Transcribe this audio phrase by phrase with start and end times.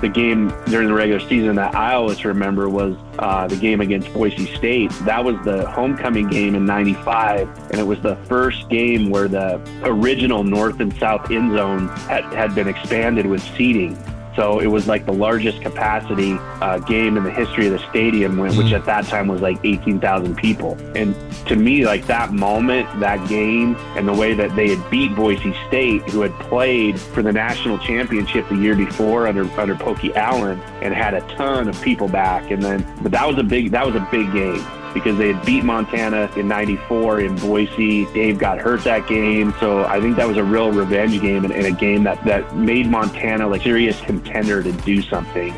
[0.00, 4.12] the game during the regular season that I always remember was uh, the game against
[4.12, 4.90] Boise State.
[5.04, 9.60] That was the homecoming game in '95, and it was the first game where the
[9.84, 13.96] original north and south end zones had, had been expanded with seating.
[14.36, 18.38] So it was like the largest capacity uh, game in the history of the stadium,
[18.38, 18.74] which Mm-hmm.
[18.74, 20.76] at that time was like 18,000 people.
[20.94, 21.14] And
[21.46, 25.54] to me, like that moment, that game, and the way that they had beat Boise
[25.68, 30.60] State, who had played for the national championship the year before under under Pokey Allen,
[30.82, 32.50] and had a ton of people back.
[32.50, 35.44] And then, but that was a big that was a big game because they had
[35.44, 38.06] beat Montana in 94 in Boise.
[38.06, 39.54] Dave got hurt that game.
[39.60, 42.56] So I think that was a real revenge game and, and a game that, that
[42.56, 45.54] made Montana like serious contender to do something.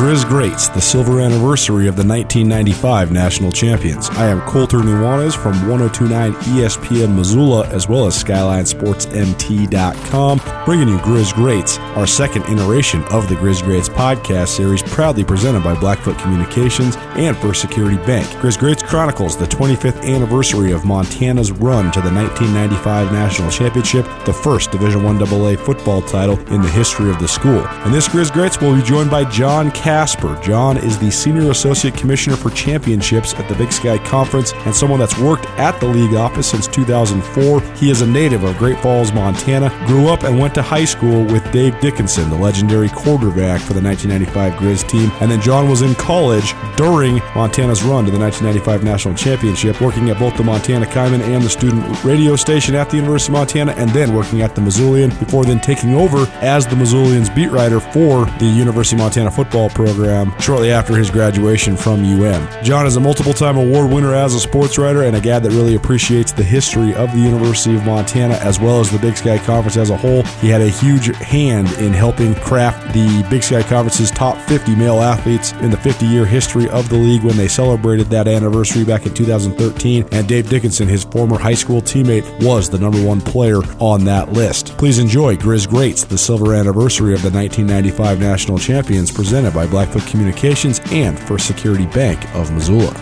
[0.00, 4.08] Grizz Greats, the silver anniversary of the 1995 national champions.
[4.08, 11.34] I am Colter Nuanez from 1029 ESPN Missoula as well as SkylineSportsMT.com, bringing you Grizz
[11.34, 16.96] Greats, our second iteration of the Grizz Greats podcast series, proudly presented by Blackfoot Communications
[17.16, 18.26] and First Security Bank.
[18.40, 24.32] Grizz Greats chronicles the 25th anniversary of Montana's run to the 1995 national championship, the
[24.32, 27.66] first Division I AA football title in the history of the school.
[27.84, 30.38] And this Grizz Greats will be joined by John Casper.
[30.40, 35.00] John is the Senior Associate Commissioner for Championships at the Big Sky Conference and someone
[35.00, 37.60] that's worked at the league office since 2004.
[37.74, 41.24] He is a native of Great Falls, Montana, grew up and went to high school
[41.24, 45.10] with Dave Dickinson, the legendary quarterback for the 1995 Grizz team.
[45.20, 50.08] And then John was in college during Montana's run to the 1995 National Championship, working
[50.08, 53.72] at both the Montana Kaimin and the student radio station at the University of Montana,
[53.72, 57.80] and then working at the Missoulian before then taking over as the Missoulian's beat writer
[57.80, 62.46] for the University of Montana football program shortly after his graduation from UM.
[62.62, 65.50] John is a multiple time award winner as a sports writer and a guy that
[65.50, 69.38] really appreciates the history of the University of Montana as well as the Big Sky
[69.38, 70.22] Conference as a whole.
[70.42, 75.00] He had a huge hand in helping craft the Big Sky Conference's top 50 male
[75.00, 79.06] athletes in the 50 year history of the league when they celebrated that anniversary back
[79.06, 80.08] in 2013.
[80.12, 84.32] And Dave Dickinson, his former high school teammate, was the number one player on that
[84.32, 84.76] list.
[84.76, 90.06] Please enjoy Grizz Greats, the silver anniversary of the 1995 national champions, presented by Blackfoot
[90.06, 92.92] Communications and First Security Bank of Missoula.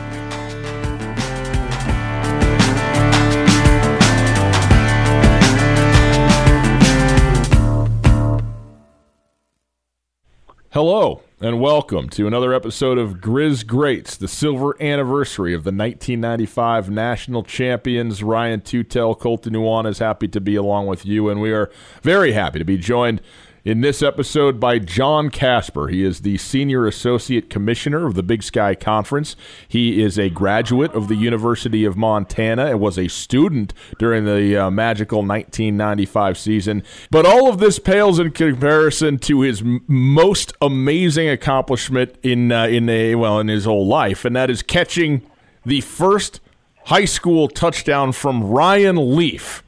[10.70, 16.90] Hello and welcome to another episode of Grizz Greats, the silver anniversary of the 1995
[16.90, 18.22] national champions.
[18.22, 21.70] Ryan Tutel, Colter Nuan is happy to be along with you, and we are
[22.02, 23.20] very happy to be joined
[23.68, 25.88] in this episode by John Casper.
[25.88, 29.36] He is the Senior Associate Commissioner of the Big Sky Conference.
[29.68, 34.56] He is a graduate of the University of Montana and was a student during the
[34.56, 36.82] uh, magical 1995 season.
[37.10, 42.68] But all of this pales in comparison to his m- most amazing accomplishment in uh,
[42.68, 45.20] in a well in his whole life, and that is catching
[45.66, 46.40] the first
[46.86, 49.62] high school touchdown from Ryan Leaf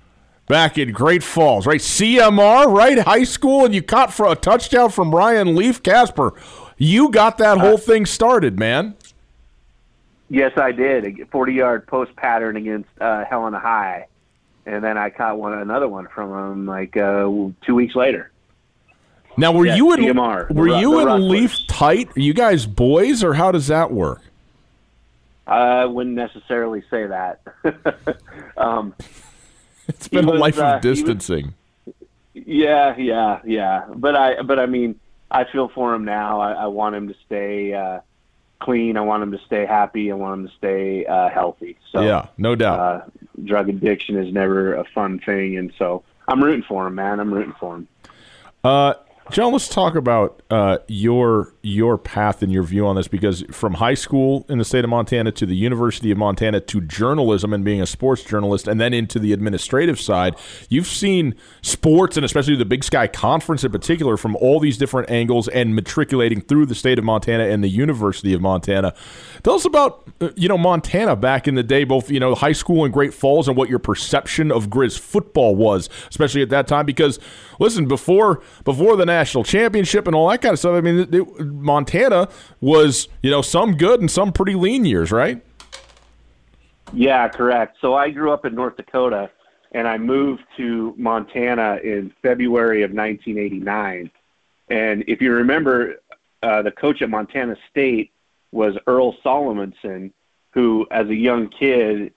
[0.50, 1.80] back in Great Falls, right?
[1.80, 2.98] CMR, right?
[2.98, 5.80] High school, and you caught for a touchdown from Ryan Leaf.
[5.80, 6.34] Casper,
[6.76, 8.96] you got that whole thing started, man.
[10.28, 11.20] Yes, I did.
[11.20, 14.08] A 40 yard post pattern against uh, Helena High.
[14.66, 17.24] And then I caught one another one from him like uh,
[17.64, 18.30] two weeks later.
[19.36, 22.08] Now, were Yeah, you and CMR, were Ru- you the and Leaf tight?
[22.16, 24.20] Are you guys boys, or how does that work?
[25.46, 27.40] I wouldn't necessarily say that.
[28.56, 28.94] um,
[29.96, 31.54] It's been He a life uh, of he was- distancing.
[32.34, 33.84] yeah, yeah, yeah.
[33.94, 34.98] But I, but I mean,
[35.30, 36.40] I feel for him now.
[36.40, 38.00] I, I want him to stay uh,
[38.60, 38.96] clean.
[38.96, 40.10] I want him to stay happy.
[40.10, 41.76] I want him to stay uh, healthy.
[41.92, 42.78] So yeah, no doubt.
[42.80, 43.00] uh,
[43.44, 47.20] drug addiction is never a fun thing, and so I'm rooting for him, man.
[47.20, 47.88] I'm rooting for him.
[48.64, 48.94] Uh,
[49.30, 53.74] John, let's talk about uh, your your path and your view on this because from
[53.74, 57.64] high school in the state of Montana to the University of Montana to journalism and
[57.64, 60.36] being a sports journalist, and then into the administrative side,
[60.70, 65.10] you've seen sports and especially the Big Sky Conference in particular from all these different
[65.10, 68.94] angles and matriculating through the state of Montana and the University of Montana.
[69.42, 72.52] Tell us about uh, you know Montana back in the day, both you know high
[72.52, 76.66] school and Great Falls, and what your perception of Grizz football was, especially at that
[76.66, 76.86] time.
[76.86, 77.18] Because
[77.58, 81.49] listen, before before the national championship and all that kind of stuff, I mean, it,
[81.54, 82.28] Montana
[82.60, 85.42] was you know some good and some pretty lean years, right?
[86.92, 87.76] Yeah, correct.
[87.80, 89.30] So I grew up in North Dakota,
[89.72, 94.10] and I moved to Montana in February of 1989.
[94.68, 95.96] And if you remember,
[96.42, 98.12] uh, the coach at Montana State
[98.52, 100.12] was Earl Solomonson,
[100.52, 102.12] who, as a young kid,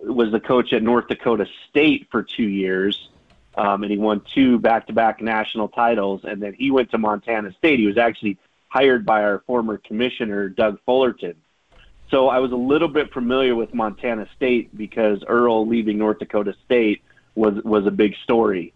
[0.00, 3.08] was the coach at North Dakota State for two years,
[3.56, 6.20] um, and he won two back-to-back national titles.
[6.24, 7.80] And then he went to Montana State.
[7.80, 8.38] He was actually
[8.68, 11.34] hired by our former commissioner, Doug Fullerton.
[12.10, 16.54] So I was a little bit familiar with Montana State because Earl leaving North Dakota
[16.64, 17.02] State
[17.34, 18.72] was was a big story.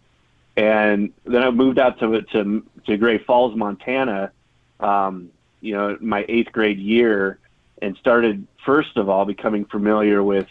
[0.55, 4.31] And then I moved out to to to Great Falls, Montana,
[4.79, 5.29] um,
[5.61, 7.39] you know, my eighth grade year,
[7.81, 10.47] and started first of all becoming familiar with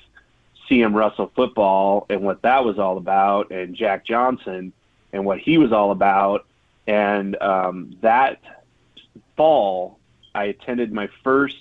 [0.68, 4.72] CM Russell football and what that was all about, and Jack Johnson
[5.12, 6.46] and what he was all about.
[6.86, 8.40] And um, that
[9.36, 9.98] fall,
[10.34, 11.56] I attended my first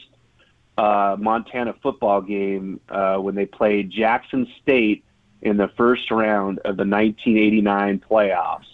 [0.77, 5.03] uh, Montana football game uh, when they played Jackson State
[5.41, 8.65] in the first round of the 1989 playoffs.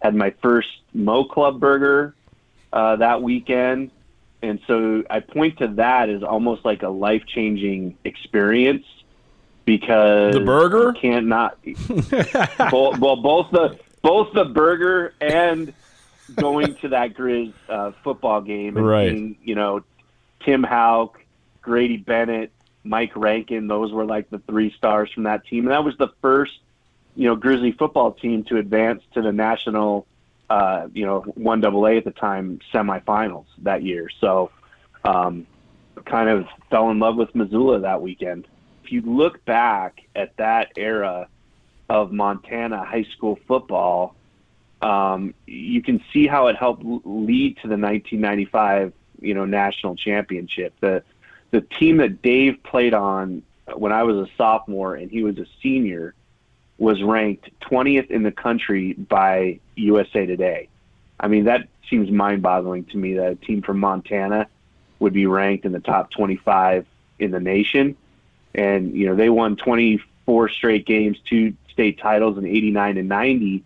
[0.00, 2.14] Had my first Mo Club burger
[2.72, 3.90] uh, that weekend.
[4.42, 8.84] And so I point to that as almost like a life changing experience
[9.64, 11.56] because the burger can't not
[12.72, 15.72] well, well both the both the burger and
[16.32, 19.10] going to that Grizz uh, football game and right.
[19.10, 19.82] seeing you know
[20.44, 21.20] Tim Hauck,
[21.60, 22.52] Grady Bennett,
[22.84, 23.68] Mike Rankin.
[23.68, 26.58] Those were like the three stars from that team, and that was the first
[27.14, 30.06] you know Grizzly football team to advance to the national
[30.52, 34.10] uh, you know, one double A at the time semifinals that year.
[34.20, 34.50] So,
[35.02, 35.46] um,
[36.04, 38.46] kind of fell in love with Missoula that weekend.
[38.84, 41.28] If you look back at that era
[41.88, 44.14] of Montana high school football,
[44.82, 50.74] um, you can see how it helped lead to the 1995, you know, national championship.
[50.80, 51.02] The
[51.52, 53.42] the team that Dave played on
[53.76, 56.14] when I was a sophomore and he was a senior
[56.78, 60.68] was ranked 20th in the country by USA Today.
[61.20, 64.48] I mean, that seems mind boggling to me that a team from Montana
[64.98, 66.86] would be ranked in the top 25
[67.18, 67.96] in the nation.
[68.54, 73.64] And, you know, they won 24 straight games, two state titles in 89 and 90.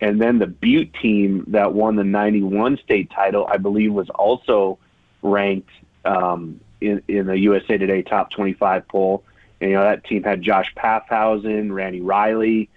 [0.00, 4.78] And then the Butte team that won the 91 state title, I believe, was also
[5.22, 5.70] ranked
[6.04, 9.24] um, in, in the USA Today top 25 poll.
[9.60, 12.70] And, you know, that team had Josh Paffhausen, Randy Riley,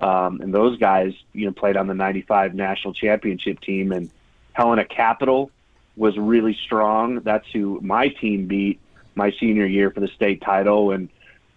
[0.00, 3.92] um, and those guys, you know, played on the 95 national championship team.
[3.92, 4.10] And
[4.54, 5.50] Helena Capital
[5.96, 7.16] was really strong.
[7.16, 8.80] That's who my team beat
[9.14, 10.92] my senior year for the state title.
[10.92, 11.10] And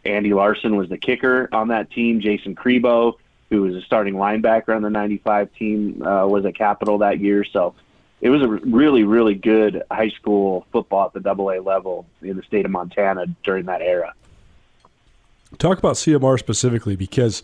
[0.03, 2.19] Andy Larson was the kicker on that team.
[2.19, 3.13] Jason Crebo,
[3.53, 7.43] who was a starting linebacker on the 95 team, uh, was at Capital that year.
[7.43, 7.75] So
[8.19, 12.35] it was a really, really good high school football at the double A level in
[12.35, 14.15] the state of Montana during that era.
[15.59, 17.43] Talk about CMR specifically because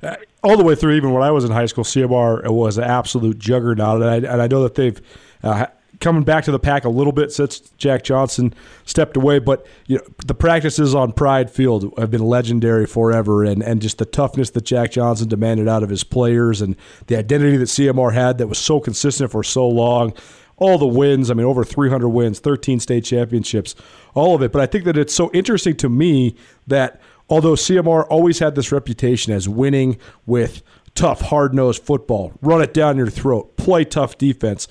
[0.00, 0.14] uh,
[0.44, 3.40] all the way through, even when I was in high school, CMR was an absolute
[3.40, 5.00] juggernaut, and I, and I know that they've
[5.42, 5.66] uh,
[6.00, 8.54] coming back to the pack a little bit since Jack Johnson
[8.84, 9.38] stepped away.
[9.38, 13.98] But you know, the practices on Pride Field have been legendary forever, and, and just
[13.98, 16.76] the toughness that Jack Johnson demanded out of his players, and
[17.06, 20.12] the identity that CMR had that was so consistent for so long.
[20.58, 23.74] All the wins, I mean, over 300 wins, 13 state championships,
[24.14, 24.52] all of it.
[24.52, 26.34] But I think that it's so interesting to me
[26.66, 26.98] that
[27.28, 30.62] although CMR always had this reputation as winning with
[30.94, 34.66] tough, hard nosed football, run it down your throat, play tough defense.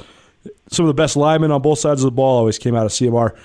[0.70, 2.92] Some of the best linemen on both sides of the ball always came out of
[2.92, 3.36] CMR.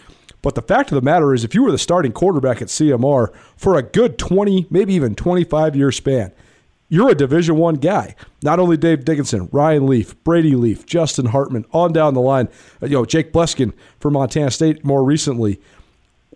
[0.43, 3.35] But the fact of the matter is, if you were the starting quarterback at CMR
[3.57, 6.33] for a good 20, maybe even 25 year span,
[6.89, 8.17] you're a Division One guy.
[8.43, 12.49] Not only Dave Dickinson, Ryan Leaf, Brady Leaf, Justin Hartman, on down the line.
[12.83, 15.61] Uh, you know, Jake Bleskin for Montana State more recently.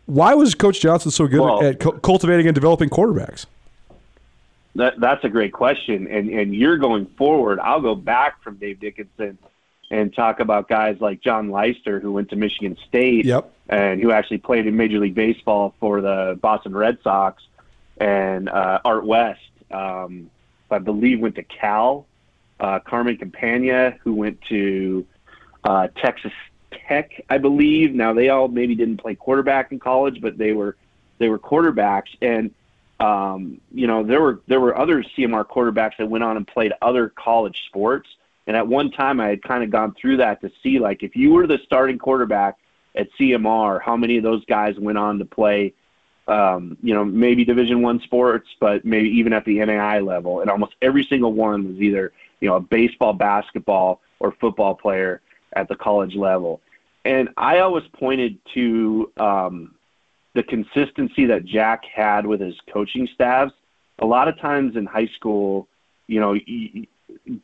[0.07, 3.47] Why was Coach Johnson so good well, at cultivating and developing quarterbacks?
[4.77, 6.07] That, that's a great question.
[6.07, 7.59] And, and you're going forward.
[7.59, 9.39] I'll go back from Dave Dickinson
[9.91, 13.53] and talk about guys like John Leister, who went to Michigan State yep.
[13.69, 17.43] and who actually played in Major League Baseball for the Boston Red Sox,
[17.99, 20.31] and uh, Art West, um,
[20.71, 22.07] I believe, went to Cal.
[22.61, 25.05] Uh, Carmen Campagna, who went to
[25.65, 26.33] uh, Texas
[26.71, 27.95] Tech, I believe.
[27.95, 30.77] Now they all maybe didn't play quarterback in college, but they were
[31.19, 32.53] they were quarterbacks, and
[33.01, 36.73] um, you know there were there were other CMR quarterbacks that went on and played
[36.81, 38.09] other college sports.
[38.47, 41.17] And at one time, I had kind of gone through that to see like if
[41.17, 42.59] you were the starting quarterback
[42.95, 45.73] at CMR, how many of those guys went on to play,
[46.29, 50.41] um, you know, maybe Division One sports, but maybe even at the NAI level.
[50.41, 55.21] And almost every single one was either you know a baseball, basketball, or football player
[55.55, 56.61] at the college level.
[57.05, 59.75] And I always pointed to um,
[60.35, 63.53] the consistency that Jack had with his coaching staffs.
[64.01, 65.69] A lot of times in high school,
[66.07, 66.35] you know,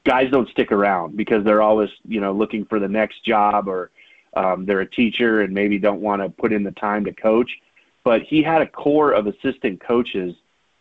[0.05, 3.91] guys don't stick around because they're always, you know, looking for the next job or,
[4.35, 7.50] um, they're a teacher and maybe don't want to put in the time to coach.
[8.05, 10.35] But he had a core of assistant coaches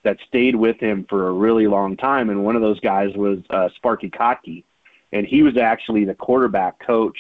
[0.04, 3.40] that stayed with him for a really long time, and one of those guys was
[3.50, 4.64] uh, Sparky Kotke,
[5.12, 7.18] and he was actually the quarterback coach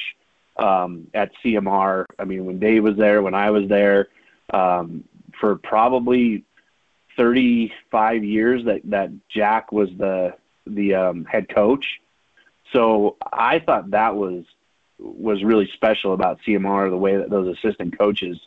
[0.57, 2.05] um, at CMR.
[2.17, 4.07] I mean, when Dave was there, when I was there,
[4.53, 5.03] um,
[5.39, 6.45] for probably
[7.17, 10.33] 35 years that that Jack was the
[10.65, 11.99] the um, head coach.
[12.73, 14.45] So I thought that was
[14.99, 18.37] was really special about CMR, the way that those assistant coaches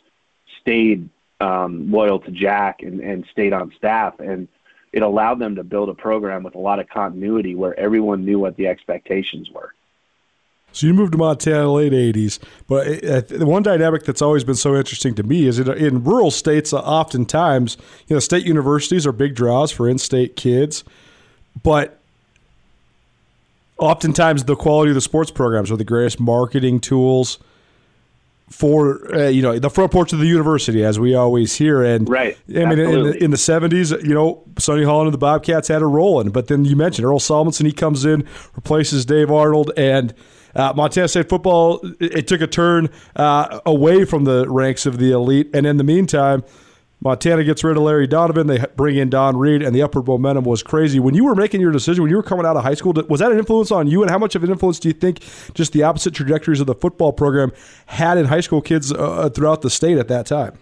[0.61, 1.09] stayed
[1.41, 4.19] um, loyal to Jack and, and stayed on staff.
[4.19, 4.47] And
[4.91, 8.39] it allowed them to build a program with a lot of continuity where everyone knew
[8.39, 9.73] what the expectations were.
[10.71, 14.43] So you moved to Montana in the late '80s, but the one dynamic that's always
[14.43, 16.73] been so interesting to me is in, in rural states.
[16.73, 17.77] Oftentimes,
[18.07, 20.83] you know, state universities are big draws for in-state kids,
[21.61, 21.99] but
[23.83, 27.39] oftentimes the quality of the sports programs are the greatest marketing tools
[28.49, 31.83] for uh, you know the front porch of the university, as we always hear.
[31.83, 35.19] And right, I mean, in the, in the, '70s, you know, Sonny Holland and the
[35.19, 37.65] Bobcats had a rolling, but then you mentioned Earl Solomonson.
[37.65, 40.13] He comes in, replaces Dave Arnold, and
[40.55, 44.97] uh, Montana State football it, it took a turn uh, away from the ranks of
[44.97, 45.49] the elite.
[45.53, 46.43] And in the meantime,
[47.03, 48.47] Montana gets rid of Larry Donovan.
[48.47, 51.01] They bring in Don Read, and the upward momentum was crazy.
[51.01, 53.19] When you were making your decision, when you were coming out of high school, was
[53.19, 54.01] that an influence on you?
[54.03, 55.19] And how much of an influence do you think
[55.53, 57.51] just the opposite trajectories of the football program
[57.87, 60.57] had in high school kids uh, throughout the state at that time?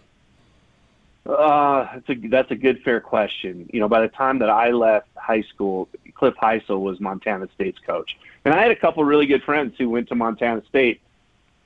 [1.28, 3.70] Uh, that's a that's a good fair question.
[3.72, 7.78] You know, by the time that I left high school, Cliff Hysell was Montana State's
[7.86, 11.02] coach, and I had a couple really good friends who went to Montana State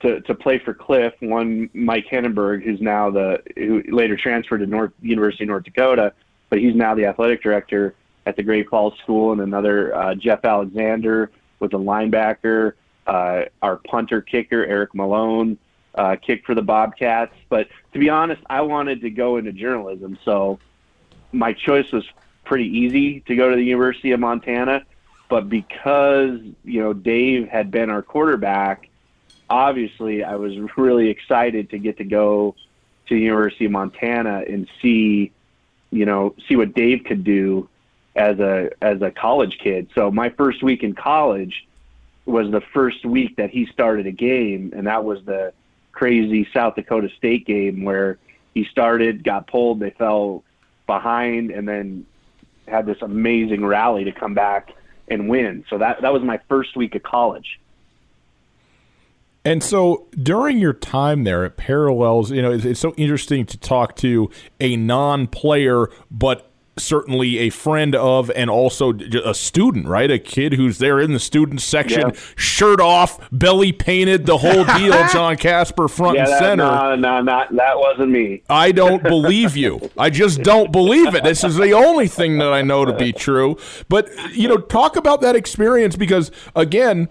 [0.00, 1.14] to, to play for Cliff.
[1.20, 6.12] One, Mike Hennenberg, who's now the who later transferred to North University of North Dakota,
[6.50, 7.94] but he's now the athletic director
[8.26, 12.72] at the Great Falls School, and another uh, Jeff Alexander was a linebacker.
[13.06, 15.56] Uh, our punter kicker Eric Malone
[15.94, 17.32] uh, kicked for the Bobcats.
[17.48, 20.58] But to be honest, I wanted to go into journalism, so
[21.32, 22.04] my choice was
[22.44, 24.84] pretty easy to go to the University of Montana.
[25.28, 28.88] But because you know Dave had been our quarterback
[29.48, 32.54] obviously I was really excited to get to go
[33.08, 35.32] to the University of Montana and see,
[35.90, 37.68] you know, see what Dave could do
[38.14, 39.88] as a as a college kid.
[39.94, 41.66] So my first week in college
[42.24, 45.52] was the first week that he started a game, and that was the
[45.92, 48.18] crazy South Dakota State game where
[48.54, 50.42] he started, got pulled, they fell
[50.86, 52.06] behind, and then
[52.66, 54.72] had this amazing rally to come back
[55.08, 55.64] and win.
[55.70, 57.60] So that that was my first week of college.
[59.46, 63.56] And so during your time there, it parallels, you know, it's, it's so interesting to
[63.56, 68.92] talk to a non player, but certainly a friend of and also
[69.24, 70.10] a student, right?
[70.10, 72.20] A kid who's there in the student section, yeah.
[72.36, 75.06] shirt off, belly painted, the whole deal.
[75.12, 76.64] John Casper front yeah, and that, center.
[76.64, 78.42] No, no, not that wasn't me.
[78.50, 79.90] I don't believe you.
[79.96, 81.24] I just don't believe it.
[81.24, 83.56] This is the only thing that I know to be true.
[83.88, 87.08] But you know, talk about that experience because again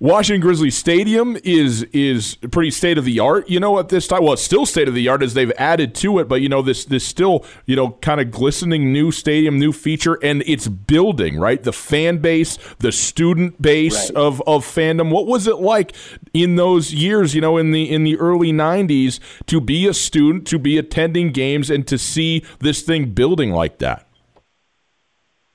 [0.00, 3.48] Washington Grizzlies Stadium is is pretty state of the art.
[3.48, 5.94] You know, at this time, well, it's still state of the art as they've added
[5.96, 9.58] to it, but you know, this this still you know kind of glistening new stadium,
[9.58, 11.62] new feature, and it's building right.
[11.62, 14.16] The fan base, the student base right.
[14.16, 15.10] of of fandom.
[15.10, 15.94] What was it like
[16.32, 17.34] in those years?
[17.34, 21.30] You know, in the in the early '90s, to be a student, to be attending
[21.30, 24.08] games, and to see this thing building like that.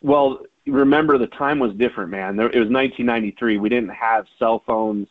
[0.01, 0.39] Well,
[0.71, 2.35] remember the time was different, man.
[2.35, 3.57] There, it was 1993.
[3.57, 5.07] We didn't have cell phones.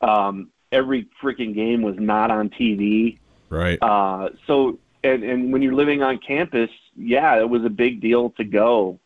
[0.00, 3.18] Um, every freaking game was not on TV.
[3.48, 3.78] Right.
[3.80, 8.30] Uh, so, and, and when you're living on campus, yeah, it was a big deal
[8.30, 8.98] to go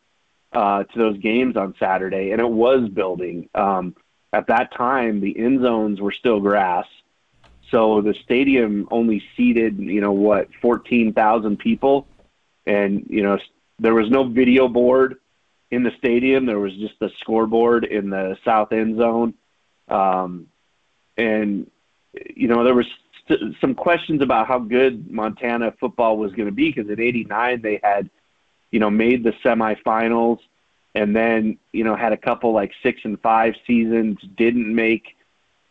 [0.53, 3.49] uh, to those games on Saturday, and it was building.
[3.55, 3.95] Um,
[4.33, 6.85] at that time, the end zones were still grass.
[7.69, 12.07] So the stadium only seated, you know, what, 14,000 people.
[12.65, 13.39] And, you know,
[13.79, 15.17] there was no video board
[15.71, 16.45] in the stadium.
[16.45, 19.33] There was just the scoreboard in the south end zone,
[19.87, 20.47] um,
[21.17, 21.71] and
[22.35, 22.85] you know there was
[23.27, 27.61] st- some questions about how good Montana football was going to be because in '89
[27.61, 28.09] they had,
[28.69, 30.39] you know, made the semifinals,
[30.93, 35.15] and then you know had a couple like six and five seasons, didn't make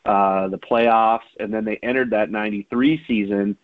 [0.07, 3.57] uh, the playoffs, and then they entered that '93 season.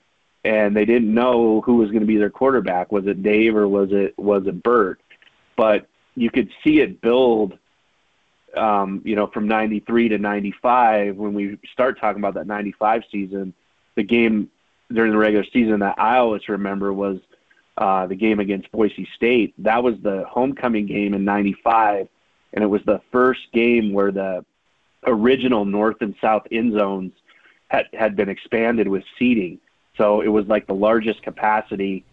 [0.44, 2.92] And they didn't know who was going to be their quarterback.
[2.92, 5.00] Was it Dave or was it was it Bert?
[5.56, 7.58] But you could see it build
[8.56, 13.52] um, you know, from 93 to 95, when we start talking about that 95 season,
[13.94, 14.50] the game
[14.92, 17.18] during the regular season that I always remember was
[17.76, 19.54] uh, the game against Boise State.
[19.58, 22.08] That was the homecoming game in 95,
[22.52, 24.44] and it was the first game where the
[25.06, 27.12] original north and south end zones
[27.68, 29.58] had had been expanded with seating.
[29.96, 32.04] So it was like the largest capacity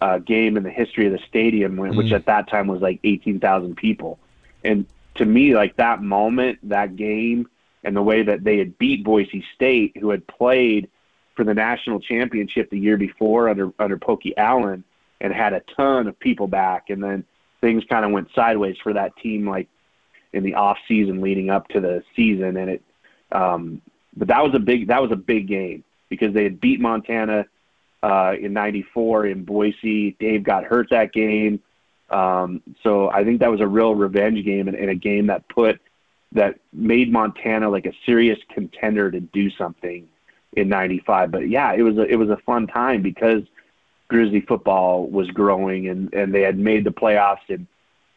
[0.00, 2.12] uh, game in the history of the stadium, which mm.
[2.12, 4.18] at that time was like 18,000 people.
[4.62, 4.86] And
[5.16, 7.48] to me, like that moment, that game,
[7.84, 10.88] and the way that they had beat Boise State, who had played
[11.34, 14.84] for the national championship the year before under under Pokey Allen,
[15.20, 17.24] and had a ton of people back, and then
[17.60, 19.68] things kind of went sideways for that team, like
[20.32, 22.82] in the off season leading up to the season, and it.
[23.32, 23.82] Um,
[24.16, 27.46] but that was a big that was a big game because they had beat Montana
[28.04, 30.16] uh, in '94 in Boise.
[30.20, 31.60] Dave got hurt that game,
[32.10, 35.48] um, so I think that was a real revenge game and, and a game that
[35.48, 35.80] put
[36.32, 40.06] that made Montana like a serious contender to do something
[40.52, 41.30] in '95.
[41.30, 43.42] But yeah, it was a, it was a fun time because
[44.08, 47.66] Grizzly football was growing and and they had made the playoffs in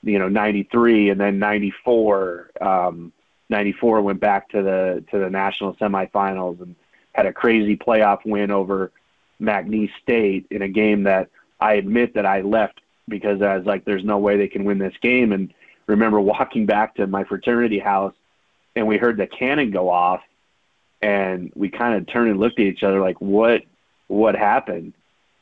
[0.03, 2.51] you know '93 and then '94.
[2.59, 3.13] Um,
[3.49, 6.75] 94 went back to the to the national semifinals and
[7.13, 8.91] had a crazy playoff win over
[9.41, 11.29] McNeese State in a game that
[11.59, 14.77] I admit that I left because I was like, there's no way they can win
[14.77, 15.31] this game.
[15.31, 15.53] And
[15.85, 18.13] remember walking back to my fraternity house
[18.75, 20.21] and we heard the cannon go off
[21.01, 23.63] and we kind of turned and looked at each other like, what,
[24.07, 24.93] what happened?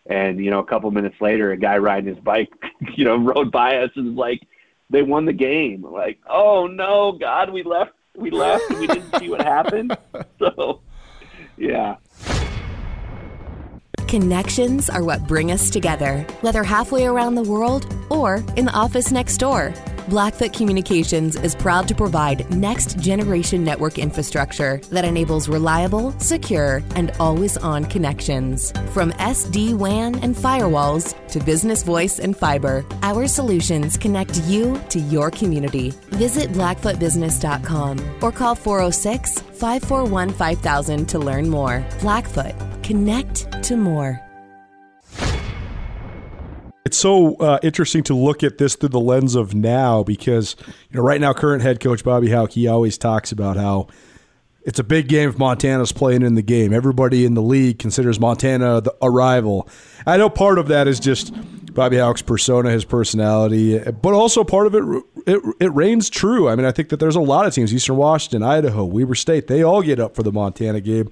[0.05, 2.51] And, you know, a couple minutes later, a guy riding his bike,
[2.95, 4.41] you know, rode by us and was like,
[4.89, 5.83] they won the game.
[5.83, 9.97] Like, oh no, God, we left, we left and we didn't see what happened.
[10.37, 10.81] So,
[11.57, 11.95] yeah.
[14.15, 19.11] Connections are what bring us together, whether halfway around the world or in the office
[19.11, 19.73] next door.
[20.07, 27.11] Blackfoot Communications is proud to provide next generation network infrastructure that enables reliable, secure, and
[27.19, 28.71] always on connections.
[28.93, 34.99] From SD WAN and firewalls to business voice and fiber, our solutions connect you to
[34.99, 35.91] your community.
[36.11, 41.85] Visit blackfootbusiness.com or call 406 541 5000 to learn more.
[42.01, 44.24] Blackfoot Connect to more.
[46.95, 50.55] It's so uh, interesting to look at this through the lens of now because
[50.89, 53.87] you know right now current head coach Bobby Hauck he always talks about how
[54.63, 56.71] it's a big game if Montana's playing in the game.
[56.71, 59.67] Everybody in the league considers Montana the, a rival.
[60.07, 61.33] I know part of that is just
[61.73, 66.47] Bobby Hauck's persona, his personality, but also part of it, it it reigns true.
[66.47, 69.47] I mean, I think that there's a lot of teams, Eastern Washington, Idaho, Weber State,
[69.47, 71.11] they all get up for the Montana game.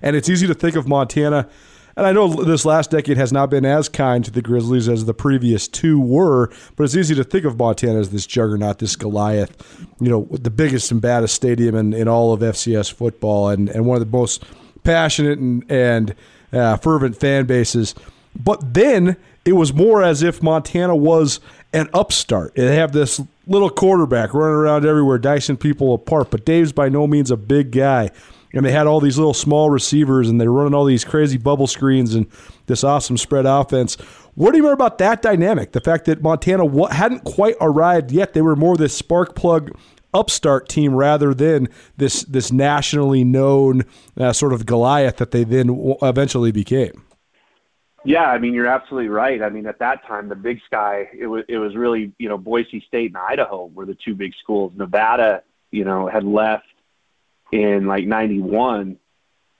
[0.00, 1.48] And it's easy to think of Montana.
[1.96, 5.04] And I know this last decade has not been as kind to the Grizzlies as
[5.04, 8.96] the previous two were, but it's easy to think of Montana as this juggernaut, this
[8.96, 9.56] Goliath,
[10.00, 13.86] you know, the biggest and baddest stadium in, in all of FCS football and, and
[13.86, 14.42] one of the most
[14.82, 16.14] passionate and, and
[16.52, 17.94] uh, fervent fan bases.
[18.34, 21.38] But then it was more as if Montana was
[21.72, 22.54] an upstart.
[22.56, 26.30] They have this little quarterback running around everywhere, dicing people apart.
[26.30, 28.10] But Dave's by no means a big guy
[28.54, 31.66] and they had all these little small receivers and they're running all these crazy bubble
[31.66, 32.26] screens and
[32.66, 33.96] this awesome spread offense.
[34.34, 35.72] What do you remember about that dynamic?
[35.72, 39.70] The fact that Montana hadn't quite arrived yet; they were more this spark plug
[40.12, 43.84] upstart team rather than this this nationally known
[44.16, 47.02] uh, sort of Goliath that they then eventually became.
[48.04, 49.40] Yeah, I mean you're absolutely right.
[49.42, 52.38] I mean at that time the Big Sky it was it was really you know
[52.38, 54.72] Boise State and Idaho were the two big schools.
[54.76, 56.66] Nevada you know had left
[57.54, 58.98] in like 91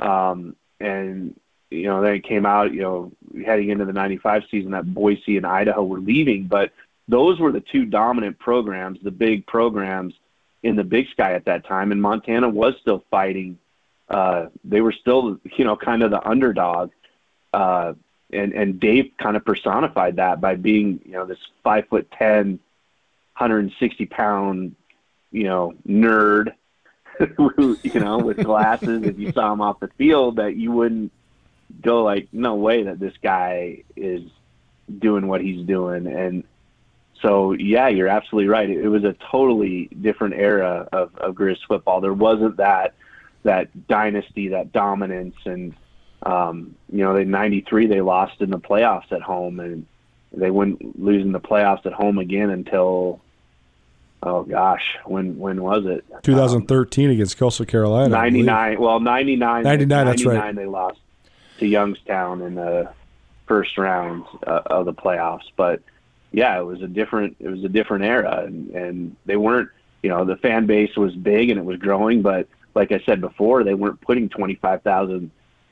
[0.00, 1.38] um, and
[1.70, 3.12] you know then it came out you know
[3.46, 6.72] heading into the 95 season that Boise and Idaho were leaving but
[7.06, 10.12] those were the two dominant programs the big programs
[10.64, 13.58] in the Big Sky at that time and Montana was still fighting
[14.08, 16.90] uh, they were still you know kind of the underdog
[17.52, 17.94] uh,
[18.32, 22.58] and and Dave kind of personified that by being you know this five foot ten
[23.36, 24.74] 160 pound
[25.30, 26.54] you know nerd
[27.20, 31.12] you know, with glasses, if you saw him off the field, that you wouldn't
[31.82, 34.22] go like, no way that this guy is
[34.98, 36.06] doing what he's doing.
[36.06, 36.44] And
[37.20, 38.68] so, yeah, you're absolutely right.
[38.68, 42.00] It, was a totally different era of, of Grizz football.
[42.00, 42.94] There wasn't that
[43.44, 45.74] that dynasty, that dominance, and
[46.22, 49.86] um, you know, they '93 they lost in the playoffs at home, and
[50.32, 53.20] they wouldn't lose in the playoffs at home again until
[54.24, 56.04] oh gosh, when when was it?
[56.22, 58.08] 2013 um, against Coastal Carolina.
[58.08, 58.80] 99.
[58.80, 59.62] Well, 99.
[59.62, 60.06] 99.
[60.06, 60.54] That's right.
[60.54, 60.98] They lost
[61.58, 62.90] to Youngstown in the
[63.46, 65.82] first round uh, of the playoffs, but
[66.32, 69.70] yeah, it was a different it was a different era, and, and they weren't.
[70.02, 73.22] You know, the fan base was big and it was growing, but like I said
[73.22, 75.30] before, they weren't putting 25,000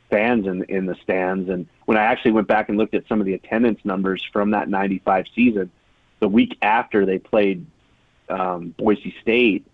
[0.09, 1.51] fans in in the stands.
[1.51, 4.53] And when I actually went back and looked at some of the attendance numbers from
[4.53, 5.71] that 95 season,
[6.21, 7.67] the week after they played
[8.29, 9.67] um, Boise State,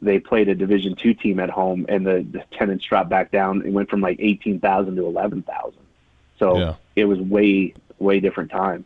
[0.00, 3.62] they played a Division two team at home, and the, the attendance dropped back down.
[3.66, 5.82] It went from like eighteen thousand to eleven thousand.
[6.38, 6.74] So yeah.
[6.94, 8.84] it was way way different time.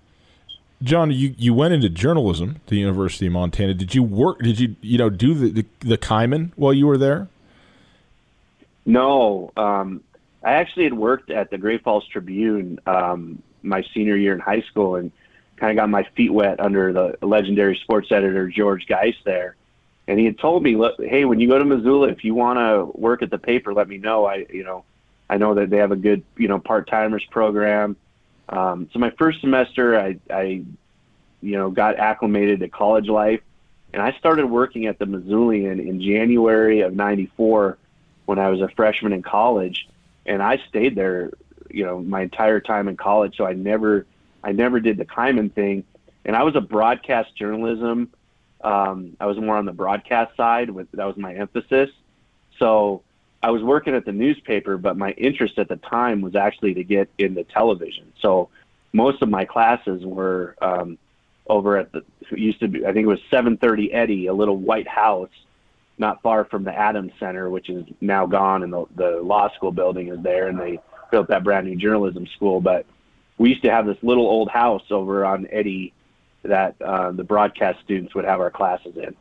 [0.82, 3.74] John, you, you went into journalism at the University of Montana.
[3.74, 4.40] Did you work?
[4.40, 7.28] Did you you know do the the, the Kaimin while you were there?
[8.84, 10.02] No, um,
[10.42, 14.62] I actually had worked at the Great Falls Tribune um, my senior year in high
[14.62, 15.12] school, and
[15.62, 19.54] kind of got my feet wet under the legendary sports editor George Geist there.
[20.08, 22.90] And he had told me, "Hey, when you go to Missoula, if you want to
[22.98, 24.24] work at the paper, let me know.
[24.24, 24.82] I, you know,
[25.30, 27.94] I know that they have a good, you know, part timers program."
[28.48, 30.64] Um, so my first semester, I, I,
[31.40, 33.40] you know, got acclimated to college life,
[33.92, 37.78] and I started working at the Missoulian in January of '94
[38.26, 39.88] when I was a freshman in college,
[40.26, 41.30] and I stayed there,
[41.70, 43.36] you know, my entire time in college.
[43.36, 44.06] So I never,
[44.42, 45.84] I never did the Kaimin thing,
[46.24, 48.12] and I was a broadcast journalism.
[48.62, 50.70] Um, I was more on the broadcast side.
[50.70, 51.90] With that was my emphasis.
[52.58, 53.02] So
[53.42, 56.84] I was working at the newspaper, but my interest at the time was actually to
[56.84, 58.12] get into television.
[58.20, 58.50] So
[58.92, 60.98] most of my classes were um,
[61.48, 64.88] over at the used to be I think it was 730 Eddy, a little white
[64.88, 65.30] house
[65.98, 69.72] not far from the Adams Center, which is now gone, and the, the law school
[69.72, 72.60] building is there, and they built that brand new journalism school.
[72.60, 72.86] But
[73.42, 75.92] we used to have this little old house over on Eddy
[76.44, 79.16] that uh, the broadcast students would have our classes in.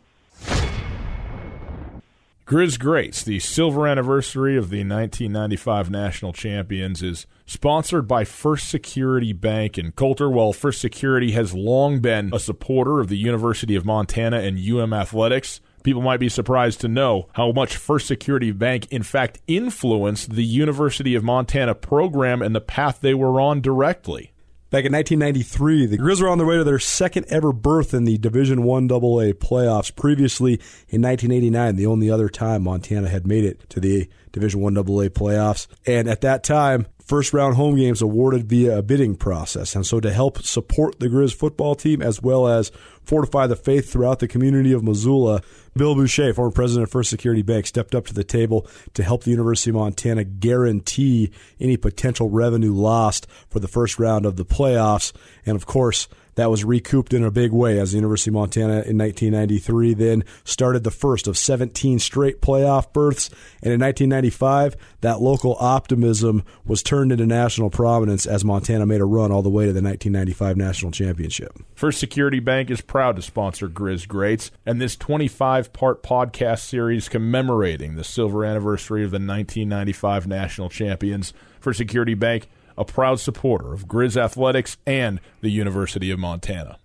[2.45, 9.33] Grizz Greats, the silver anniversary of the 1995 national champions, is sponsored by First Security
[9.33, 10.29] Bank in Coulter.
[10.29, 14.93] While First Security has long been a supporter of the University of Montana and UM
[14.93, 20.31] athletics, people might be surprised to know how much First Security Bank, in fact, influenced
[20.31, 24.31] the University of Montana program and the path they were on directly.
[24.71, 28.05] Back in 1993, the Grizz were on their way to their second ever berth in
[28.05, 29.93] the Division One AA playoffs.
[29.93, 30.53] Previously,
[30.87, 35.11] in 1989, the only other time Montana had made it to the Division One AA
[35.11, 39.75] playoffs, and at that time, first round home games awarded via a bidding process.
[39.75, 42.71] And so, to help support the Grizz football team as well as
[43.03, 45.41] fortify the faith throughout the community of Missoula,
[45.75, 49.23] Bill Boucher, former president of First Security Bank, stepped up to the table to help
[49.23, 54.45] the University of Montana guarantee any potential revenue lost for the first round of the
[54.45, 55.13] playoffs.
[55.45, 58.83] And of course, that was recouped in a big way as the University of Montana
[58.83, 63.29] in 1993 then started the first of 17 straight playoff berths.
[63.61, 69.05] And in 1995, that local optimism was turned into national prominence as Montana made a
[69.05, 71.57] run all the way to the 1995 national championship.
[71.75, 77.09] First Security Bank is proud to sponsor Grizz Greats and this 25 part podcast series
[77.09, 81.33] commemorating the silver anniversary of the 1995 national champions.
[81.59, 86.77] For Security Bank a proud supporter of Grizz Athletics and the University of Montana.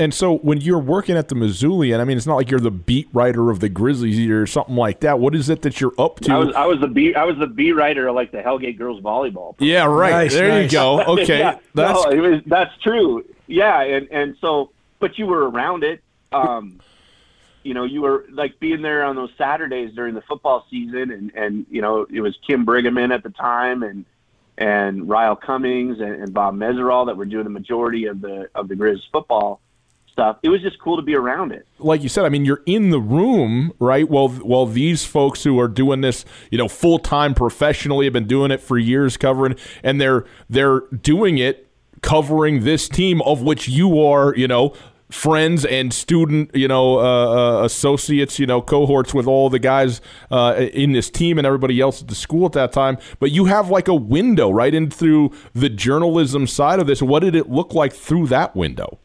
[0.00, 2.70] And so when you're working at the Missoulian, I mean, it's not like you're the
[2.70, 5.18] beat writer of the Grizzlies or something like that.
[5.20, 6.32] What is it that you're up to?
[6.32, 8.78] I was, I was the beat I was the beat writer of like the Hellgate
[8.78, 9.58] girls volleyball.
[9.58, 9.68] Program.
[9.68, 10.10] Yeah, right.
[10.10, 10.72] Nice, there nice.
[10.72, 11.04] you go.
[11.10, 13.26] Okay, yeah, that's no, was, that's true.
[13.46, 16.02] Yeah, and and so, but you were around it.
[16.32, 16.80] Um,
[17.62, 21.32] you know, you were like being there on those Saturdays during the football season, and
[21.34, 24.04] and you know it was Kim Briggeman at the time, and
[24.58, 28.68] and Ryle Cummings and, and Bob Meseraull that were doing the majority of the of
[28.68, 29.60] the Grizz football
[30.12, 30.38] stuff.
[30.42, 31.66] It was just cool to be around it.
[31.78, 34.08] Like you said, I mean, you're in the room, right?
[34.08, 38.26] Well, while these folks who are doing this, you know, full time professionally have been
[38.26, 41.66] doing it for years, covering, and they're they're doing it
[42.02, 44.74] covering this team of which you are, you know,
[45.10, 50.00] friends and student, you know, uh, uh, associates, you know, cohorts with all the guys
[50.30, 52.98] uh, in this team and everybody else at the school at that time.
[53.18, 57.02] But you have like a window right in through the journalism side of this.
[57.02, 58.98] What did it look like through that window?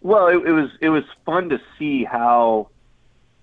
[0.00, 2.68] Well, it, it was it was fun to see how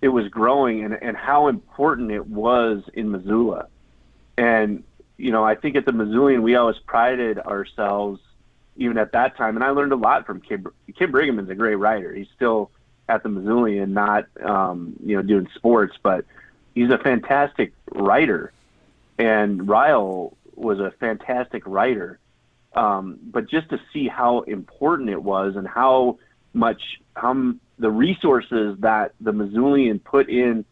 [0.01, 3.67] it was growing and, and how important it was in Missoula.
[4.37, 4.83] And
[5.17, 8.19] you know, I think at the Missoulian we always prided ourselves
[8.77, 9.55] even at that time.
[9.55, 10.67] And I learned a lot from Kim.
[10.97, 12.13] Kim Briggeman is a great writer.
[12.13, 12.71] He's still
[13.09, 16.25] at the Missoulian, not um, you know doing sports, but
[16.75, 18.51] he's a fantastic writer.
[19.17, 22.19] And Ryle was a fantastic writer.
[22.75, 26.19] Um, but just to see how important it was and how
[26.53, 26.81] much
[27.15, 30.65] how the resources that the Missoulian put in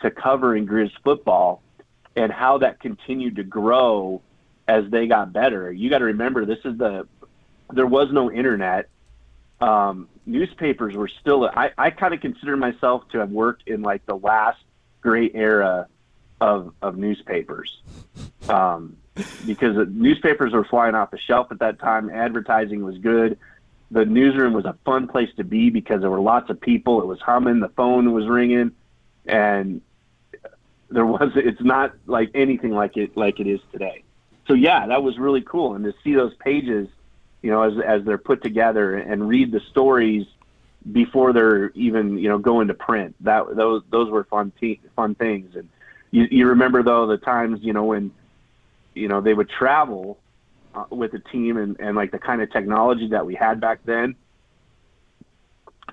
[0.00, 1.62] to covering Grizz football
[2.16, 4.22] and how that continued to grow
[4.66, 5.72] as they got better.
[5.72, 7.06] You got to remember this is the
[7.72, 8.88] there was no internet.
[9.60, 11.50] Um, newspapers were still.
[11.52, 14.60] I, I kind of consider myself to have worked in like the last
[15.00, 15.88] great era
[16.40, 17.76] of of newspapers,
[18.48, 18.96] um,
[19.44, 22.08] because newspapers were flying off the shelf at that time.
[22.10, 23.36] Advertising was good.
[23.90, 27.00] the newsroom was a fun place to be because there were lots of people.
[27.00, 28.72] It was humming, the phone was ringing,
[29.26, 29.80] and
[30.90, 31.32] there was.
[31.34, 34.04] It's not like anything like it like it is today.
[34.46, 36.88] So yeah, that was really cool, and to see those pages,
[37.42, 40.26] you know, as as they're put together and read the stories
[40.92, 43.14] before they're even you know go into print.
[43.20, 44.52] That those those were fun
[44.96, 45.68] fun things, and
[46.10, 48.12] you, you remember though the times you know when
[48.94, 50.18] you know they would travel
[50.74, 53.80] uh, with the team and, and like the kind of technology that we had back
[53.84, 54.14] then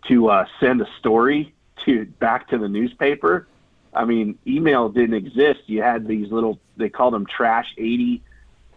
[0.08, 1.53] to uh, send a story
[1.86, 3.47] to back to the newspaper.
[3.93, 5.62] I mean, email didn't exist.
[5.67, 8.21] You had these little they called them trash eighty,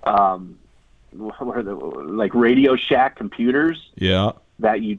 [0.04, 0.58] um,
[1.12, 3.90] what are the like Radio Shack computers.
[3.96, 4.32] Yeah.
[4.58, 4.98] That you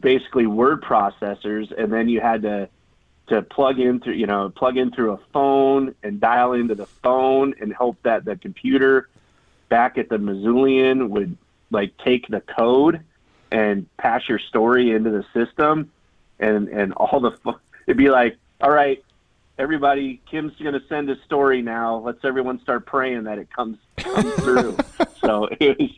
[0.00, 2.68] basically word processors, and then you had to
[3.28, 6.86] to plug in through you know plug in through a phone and dial into the
[6.86, 9.08] phone and hope that the computer
[9.68, 11.36] back at the Missoulian would
[11.70, 13.00] like take the code
[13.50, 15.90] and pass your story into the system
[16.38, 17.32] and and all the
[17.86, 19.02] it'd be like all right
[19.58, 21.98] everybody kim's going to send a story now.
[21.98, 24.76] Let's everyone start praying that it comes comes through.
[25.20, 25.90] So it was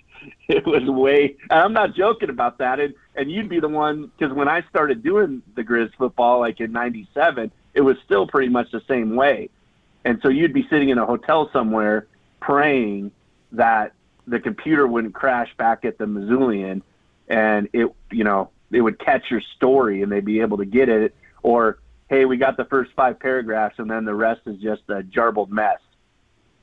[0.47, 2.79] it was way i'm not joking about that.
[2.79, 6.61] And and you'd be the one because when i started doing the grizz football like
[6.61, 9.51] in 97 it was still pretty much the same way.
[10.05, 12.07] And so you'd be sitting in a hotel somewhere
[12.40, 13.12] praying
[13.53, 13.92] that
[14.27, 16.83] the computer wouldn't crash back at the Missoulian
[17.29, 20.88] and it, you know, it would catch your story and they'd be able to get
[20.88, 21.14] it.
[21.42, 25.03] Or, hey, we got the first five paragraphs and then the rest is just a
[25.03, 25.81] jarbled mess.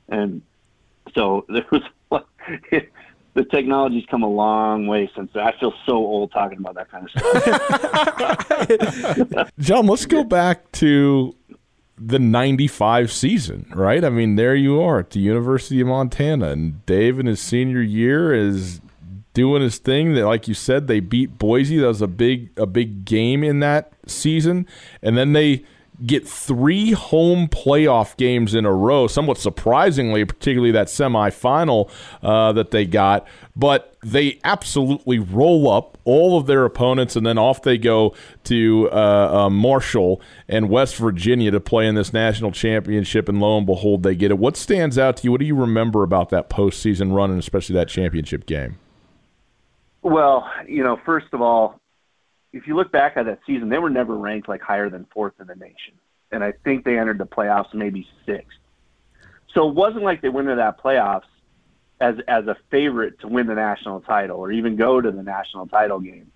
[0.08, 0.42] And
[1.14, 1.82] so there was,
[3.34, 5.42] the technology's come a long way since then.
[5.42, 7.10] I feel so old talking about that kind of
[9.28, 9.50] stuff.
[9.58, 11.34] John, let's go back to
[11.98, 14.04] the 95 season, right?
[14.04, 17.82] I mean, there you are at the University of Montana, and Dave in his senior
[17.82, 18.80] year is
[19.32, 20.14] doing his thing.
[20.14, 21.78] That, like you said, they beat Boise.
[21.78, 24.66] That was a big, a big game in that season,
[25.02, 25.64] and then they
[26.04, 31.88] get three home playoff games in a row, somewhat surprisingly, particularly that semifinal
[32.22, 33.26] uh, that they got.
[33.56, 38.14] But they absolutely roll up all of their opponents, and then off they go
[38.44, 43.28] to uh, uh, Marshall and West Virginia to play in this national championship.
[43.28, 44.38] And lo and behold, they get it.
[44.38, 45.30] What stands out to you?
[45.30, 48.78] What do you remember about that postseason run, and especially that championship game?
[50.02, 51.80] Well, you know, first of all,
[52.54, 55.34] if you look back at that season, they were never ranked like higher than fourth
[55.40, 55.94] in the nation,
[56.30, 58.58] and I think they entered the playoffs maybe sixth.
[59.52, 61.22] So it wasn't like they went into that playoffs
[62.00, 65.66] as as a favorite to win the national title or even go to the national
[65.66, 66.30] title game.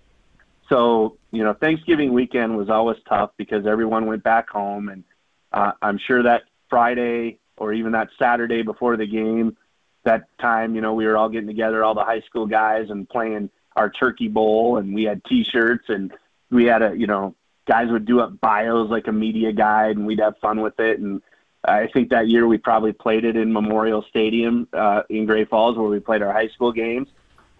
[0.67, 5.05] So you know, Thanksgiving weekend was always tough because everyone went back home, and
[5.53, 9.55] uh, I'm sure that Friday or even that Saturday before the game,
[10.03, 13.07] that time, you know, we were all getting together, all the high school guys, and
[13.07, 16.11] playing our turkey bowl and we had t-shirts and
[16.51, 17.33] we had a you know
[17.65, 20.99] guys would do up bios like a media guide and we'd have fun with it.
[20.99, 21.21] And
[21.63, 25.77] I think that year we probably played it in Memorial Stadium uh, in Great Falls
[25.77, 27.07] where we played our high school games.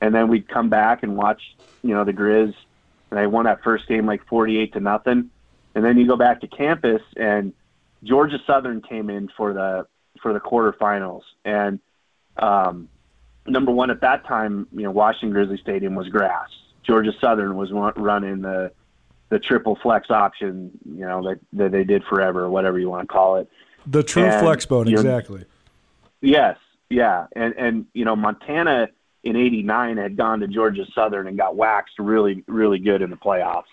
[0.02, 2.54] And then we'd come back and watch you know the Grizz
[3.12, 5.30] and I won that first game like 48 to nothing.
[5.76, 7.54] And then you go back to campus and
[8.04, 9.88] Georgia Southern came in for the
[10.22, 11.24] for the quarterfinals.
[11.46, 11.80] And
[12.38, 12.90] um
[13.52, 16.50] number one at that time, you know, Washington Grizzly Stadium was grass.
[16.84, 18.72] Georgia Southern was running the
[19.30, 23.14] the triple flex option, you know, that, that they did forever, whatever you want to
[23.14, 23.48] call it.
[23.86, 25.46] The true and, flexbone, exactly.
[26.22, 26.58] Yes,
[26.90, 28.90] yeah, and and you know, Montana
[29.24, 33.16] in '89 had gone to Georgia Southern and got waxed really, really good in the
[33.16, 33.64] playoffs.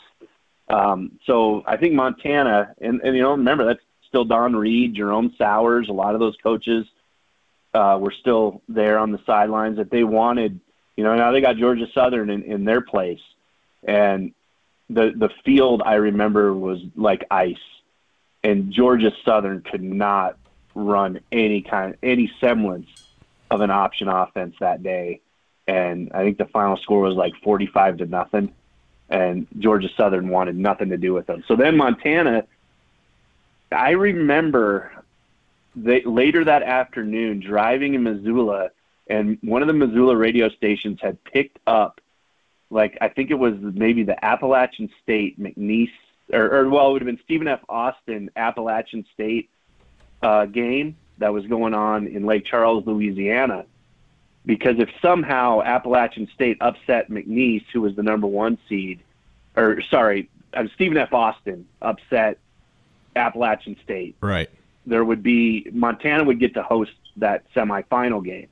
[0.69, 5.35] Um, so I think Montana, and, and you know, remember that's still Don Read, Jerome
[5.39, 6.87] Souers, a lot of those coaches
[7.77, 10.61] uh, were still there on the sidelines that they wanted.
[10.97, 13.21] You know, now they got Georgia Southern in, in their place,
[13.85, 14.33] and
[14.89, 17.57] the the field I remember was like ice,
[18.43, 20.39] and Georgia Southern could not
[20.75, 22.89] run any kind any semblance
[23.51, 25.21] of an option offense that day,
[25.67, 28.53] and I think the final score was like forty five to nothing,
[29.11, 31.45] and Georgia Southern wanted nothing to do with them.
[31.47, 32.47] So then Montana.
[33.73, 34.93] I remember
[35.77, 38.71] they, later that afternoon driving in Missoula,
[39.09, 42.01] and one of the Missoula radio stations had picked up,
[42.71, 45.91] like I think it was maybe the Appalachian State McNeese,
[46.33, 47.61] or, or well, it would have been Stephen F.
[47.69, 49.51] Austin Appalachian State
[50.23, 53.67] uh, game that was going on in Lake Charles, Louisiana.
[54.45, 59.01] Because if somehow Appalachian State upset McNeese, who was the number one seed,
[59.57, 61.12] or sorry, uh, Stephen F.
[61.12, 62.39] Austin upset
[63.15, 64.17] Appalachian State.
[64.21, 64.49] Right
[64.87, 68.49] there would be Montana would get to host that semifinal game.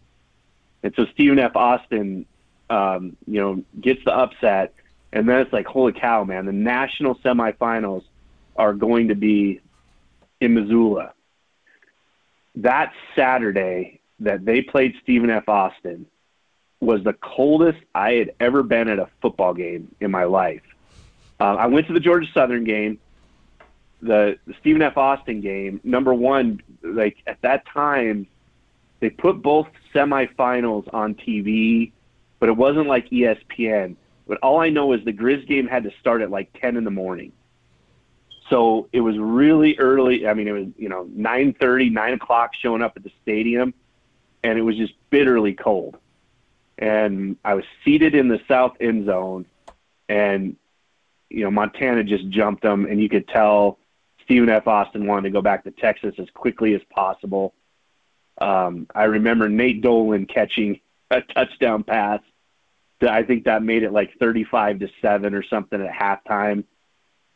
[0.82, 1.56] And so Stephen F.
[1.56, 2.26] Austin
[2.70, 4.74] um, you know, gets the upset,
[5.12, 6.46] and then it's like, holy cow, man!
[6.46, 8.04] The national semifinals
[8.56, 9.60] are going to be
[10.40, 11.12] in Missoula.
[12.56, 15.48] That Saturday that they played Stephen F.
[15.48, 16.06] Austin
[16.80, 20.62] was the coldest I had ever been at a football game in my life.
[21.40, 22.98] Uh, I went to the Georgia Southern game,
[24.04, 24.96] the, the Stephen F.
[24.96, 25.80] Austin game.
[25.82, 28.26] Number one, like at that time,
[29.00, 31.92] they put both semifinals on TV,
[32.38, 33.96] but it wasn't like ESPN.
[34.26, 36.84] But all I know is the Grizz game had to start at like 10 in
[36.84, 37.32] the morning.
[38.50, 40.26] So it was really early.
[40.26, 43.72] I mean, it was, you know, 9.30, 9 o'clock showing up at the stadium,
[44.42, 45.96] and it was just bitterly cold.
[46.76, 49.46] And I was seated in the south end zone,
[50.08, 50.56] and,
[51.30, 53.78] you know, Montana just jumped them, and you could tell
[54.24, 54.66] Stephen F.
[54.66, 57.54] Austin wanted to go back to Texas as quickly as possible.
[58.40, 62.20] Um, I remember Nate Dolan catching a touchdown pass.
[63.00, 66.64] I think that made it like 35 to 7 or something at halftime.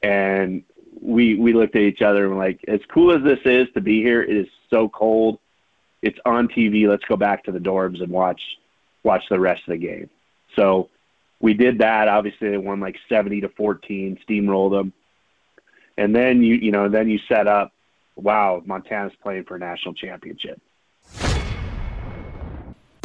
[0.02, 0.64] And
[1.00, 3.80] we we looked at each other and were like, as cool as this is to
[3.80, 5.38] be here, it is so cold.
[6.00, 6.88] It's on TV.
[6.88, 8.40] Let's go back to the dorms and watch
[9.02, 10.08] watch the rest of the game.
[10.56, 10.88] So
[11.40, 12.08] we did that.
[12.08, 14.92] Obviously, they won like 70 to 14, steamrolled them,
[15.98, 17.72] and then you you know then you set up.
[18.16, 20.60] Wow, Montana's playing for a national championship.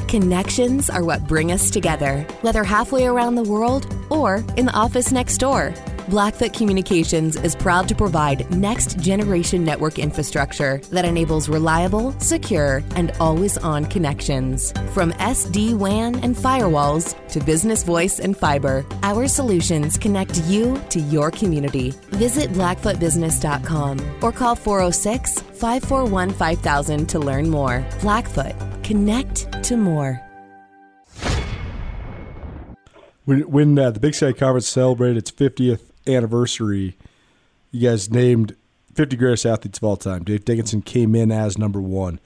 [0.07, 5.11] Connections are what bring us together, whether halfway around the world or in the office
[5.11, 5.73] next door.
[6.09, 13.11] Blackfoot Communications is proud to provide next generation network infrastructure that enables reliable, secure, and
[13.21, 14.73] always on connections.
[14.93, 20.99] From SD WAN and firewalls to business voice and fiber, our solutions connect you to
[20.99, 21.91] your community.
[22.11, 27.85] Visit blackfootbusiness.com or call 406 541 5000 to learn more.
[28.01, 30.21] Blackfoot, connect to more.
[33.25, 36.97] When, when uh, the Big Sky Conference celebrated its 50th anniversary,
[37.71, 38.55] you guys named
[38.93, 40.23] 50 greatest athletes of all time.
[40.23, 42.19] Dave Dickenson came in as number one.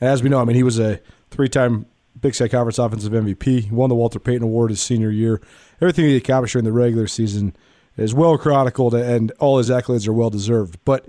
[0.00, 1.86] And as we know, I mean, he was a three time
[2.20, 3.60] Big Sky Conference Offensive MVP.
[3.64, 5.40] He won the Walter Payton Award his senior year.
[5.80, 7.54] Everything he accomplished during the regular season
[7.96, 10.78] is well chronicled, and all his accolades are well deserved.
[10.84, 11.06] But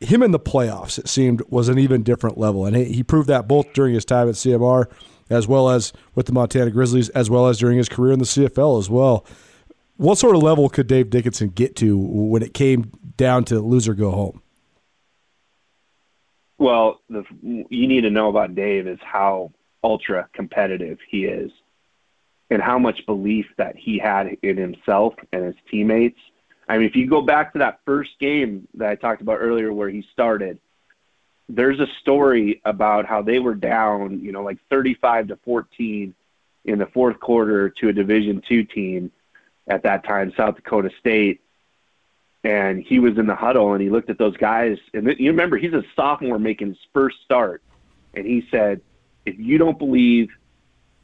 [0.00, 2.66] him in the playoffs, it seemed, was an even different level.
[2.66, 4.86] And he proved that both during his time at CMR
[5.30, 8.24] as well as with the Montana Grizzlies, as well as during his career in the
[8.24, 9.24] CFL as well.
[9.98, 13.88] What sort of level could Dave Dickenson get to when it came down to lose
[13.88, 14.40] or go home?
[16.56, 19.50] Well, the, you need to know about Dave is how
[19.82, 21.50] ultra competitive he is
[22.48, 26.18] and how much belief that he had in himself and his teammates.
[26.68, 29.72] I mean, if you go back to that first game that I talked about earlier
[29.72, 30.60] where he started,
[31.48, 36.14] there's a story about how they were down, you know, like 35 to 14
[36.66, 39.10] in the fourth quarter to a Division two team
[39.68, 41.40] at that time, South Dakota State.
[42.44, 44.78] And he was in the huddle and he looked at those guys.
[44.94, 47.62] And you remember, he's a sophomore making his first start.
[48.14, 48.80] And he said,
[49.26, 50.30] if you don't believe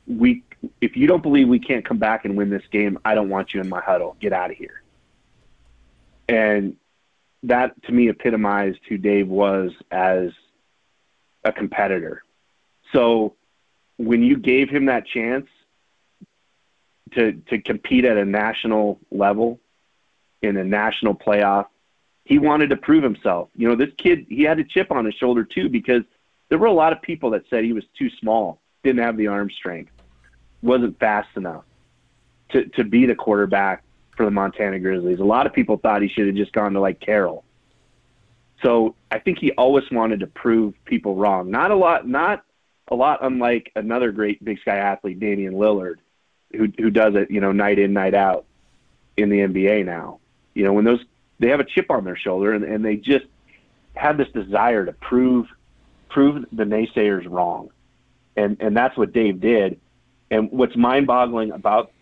[0.07, 0.42] we,
[0.81, 3.53] if you don't believe we can't come back and win this game, I don't want
[3.53, 4.16] you in my huddle.
[4.20, 4.83] Get out of here.
[6.29, 6.77] And
[7.42, 10.31] that to me epitomized who Dave was as
[11.44, 12.22] a competitor.
[12.92, 13.35] So
[13.98, 15.46] when you gave him that chance,
[17.12, 19.60] to to compete at a national level
[20.42, 21.66] in a national playoff.
[22.24, 23.50] He wanted to prove himself.
[23.54, 26.02] You know, this kid he had a chip on his shoulder too because
[26.48, 29.26] there were a lot of people that said he was too small, didn't have the
[29.26, 29.92] arm strength,
[30.62, 31.64] wasn't fast enough
[32.50, 33.82] to to be the quarterback
[34.16, 35.20] for the Montana Grizzlies.
[35.20, 37.44] A lot of people thought he should have just gone to like Carroll.
[38.62, 41.50] So I think he always wanted to prove people wrong.
[41.50, 42.44] Not a lot, not
[42.88, 45.96] a lot unlike another great Big Sky athlete, Damian Lillard,
[46.56, 48.44] who who does it, you know, night in, night out
[49.16, 50.20] in the NBA now.
[50.54, 51.04] You know, when those
[51.38, 53.26] they have a chip on their shoulder and, and they just
[53.94, 55.46] have this desire to prove
[56.08, 57.70] prove the naysayers wrong.
[58.36, 59.80] And and that's what Dave did.
[60.30, 61.92] And what's mind boggling about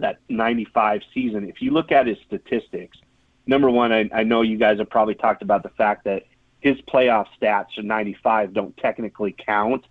[0.00, 2.98] that 95 season, if you look at his statistics,
[3.46, 6.26] number one, I, I know you guys have probably talked about the fact that
[6.60, 9.84] his playoff stats in 95 don't technically count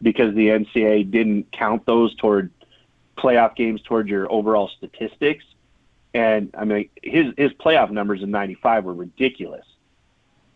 [0.00, 2.50] because the NCAA didn't count those toward
[3.16, 5.44] playoff games towards your overall statistics.
[6.12, 9.66] And I mean, his his playoff numbers in '95 were ridiculous.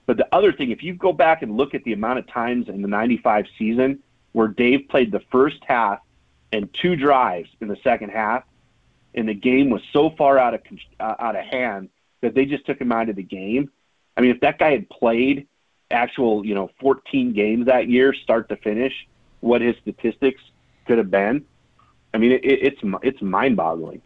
[0.07, 2.69] But the other thing, if you go back and look at the amount of times
[2.69, 4.01] in the '95 season
[4.33, 6.01] where Dave played the first half
[6.53, 8.45] and two drives in the second half,
[9.15, 10.61] and the game was so far out of
[11.01, 11.89] uh, out of hand
[12.21, 13.71] that they just took him out of the game.
[14.17, 15.47] I mean, if that guy had played
[15.91, 18.93] actual, you know, 14 games that year, start to finish,
[19.41, 20.41] what his statistics
[20.87, 21.45] could have been
[22.15, 24.03] I mean, it, it's it's mind-boggling.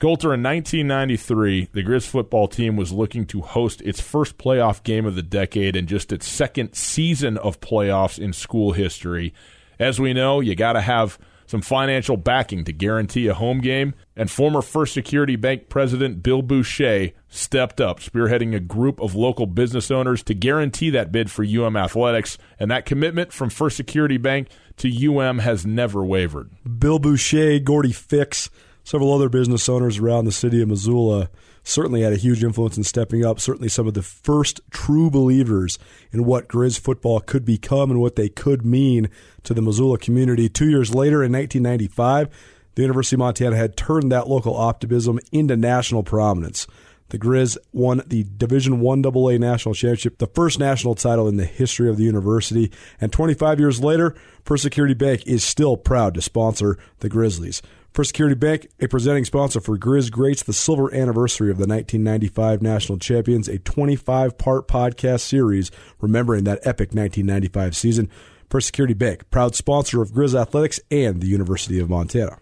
[0.00, 5.06] Colter, in 1993, the Grizz football team was looking to host its first playoff game
[5.06, 9.32] of the decade and just its second season of playoffs in school history.
[9.78, 13.94] As we know, you got to have some financial backing to guarantee a home game,
[14.16, 19.46] and former First Security Bank president Bill Boucher stepped up, spearheading a group of local
[19.46, 24.16] business owners to guarantee that bid for UM athletics, and that commitment from First Security
[24.16, 26.50] Bank to UM has never wavered.
[26.78, 28.50] Bill Boucher, Gordy Fix,
[28.84, 31.30] several other business owners around the city of Missoula
[31.64, 33.40] certainly had a huge influence in stepping up.
[33.40, 35.78] Certainly, some of the first true believers
[36.12, 39.08] in what Grizz football could become and what they could mean
[39.42, 40.48] to the Missoula community.
[40.48, 42.28] Two years later, in 1995,
[42.74, 46.66] the University of Montana had turned that local optimism into national prominence.
[47.10, 51.44] The Grizz won the Division One AA national championship, the first national title in the
[51.44, 52.72] history of the university.
[53.00, 57.62] And 25 years later, First Security Bank is still proud to sponsor the Grizzlies.
[57.94, 62.60] First Security Bank, a presenting sponsor for Grizz Greats, the silver anniversary of the 1995
[62.60, 65.70] national champions, a 25 part podcast series
[66.00, 68.10] remembering that epic 1995 season.
[68.50, 72.38] First Security Bank, proud sponsor of Grizz Athletics and the University of Montana.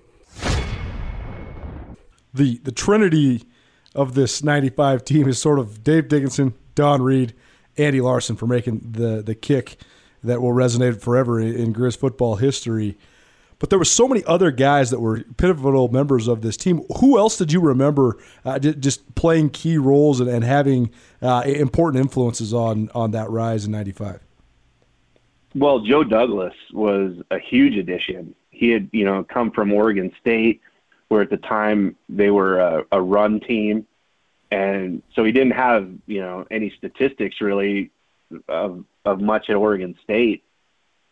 [2.32, 3.44] The, the trinity
[3.94, 7.34] of this 95 team is sort of Dave Dickenson, Don Read,
[7.76, 9.76] Andy Larson for making the, the kick
[10.24, 12.96] that will resonate forever in, in Grizz football history.
[13.62, 16.82] But there were so many other guys that were pivotal members of this team.
[16.98, 20.90] Who else did you remember uh, just playing key roles and, and having
[21.22, 24.18] uh, important influences on on that rise in '95?
[25.54, 28.34] Well, Joe Douglas was a huge addition.
[28.50, 30.60] He had, you know, come from Oregon State,
[31.06, 33.86] where at the time they were a, a run team,
[34.50, 37.92] and so he didn't have, you know, any statistics really
[38.48, 40.42] of of much at Oregon State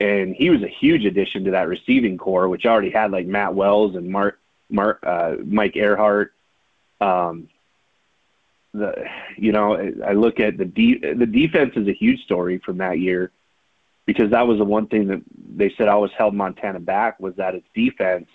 [0.00, 3.54] and he was a huge addition to that receiving corps, which already had like Matt
[3.54, 4.40] Wells and Mark,
[4.70, 6.32] Mark uh, Mike Earhart.
[7.00, 7.48] Um,
[8.72, 9.04] the
[9.36, 9.74] you know
[10.06, 13.30] I look at the de- the defense is a huge story from that year
[14.06, 15.22] because that was the one thing that
[15.56, 18.28] they said always held Montana back was that its defense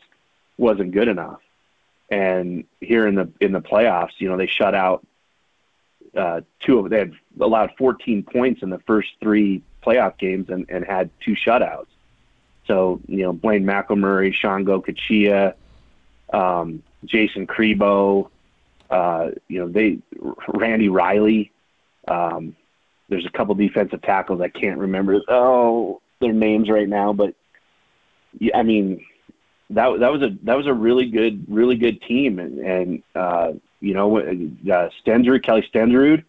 [0.57, 1.41] wasn't good enough.
[2.09, 5.05] And here in the in the playoffs, you know, they shut out
[6.15, 10.65] uh, two of they had allowed 14 points in the first three playoff games and,
[10.69, 11.87] and had two shutouts.
[12.67, 15.53] So, you know, Blaine McElmurry, Sean Gokachia,
[16.33, 18.29] um, Jason Crebo,
[18.89, 19.99] uh, you know, they,
[20.47, 21.51] Randy Riley,
[22.07, 22.55] um,
[23.09, 27.35] there's a couple defensive tackles I can't remember, oh, their names right now, but
[28.39, 29.05] yeah, I mean,
[29.71, 33.53] that that was a that was a really good really good team and and uh,
[33.79, 36.23] you know uh, Kelly Stenderud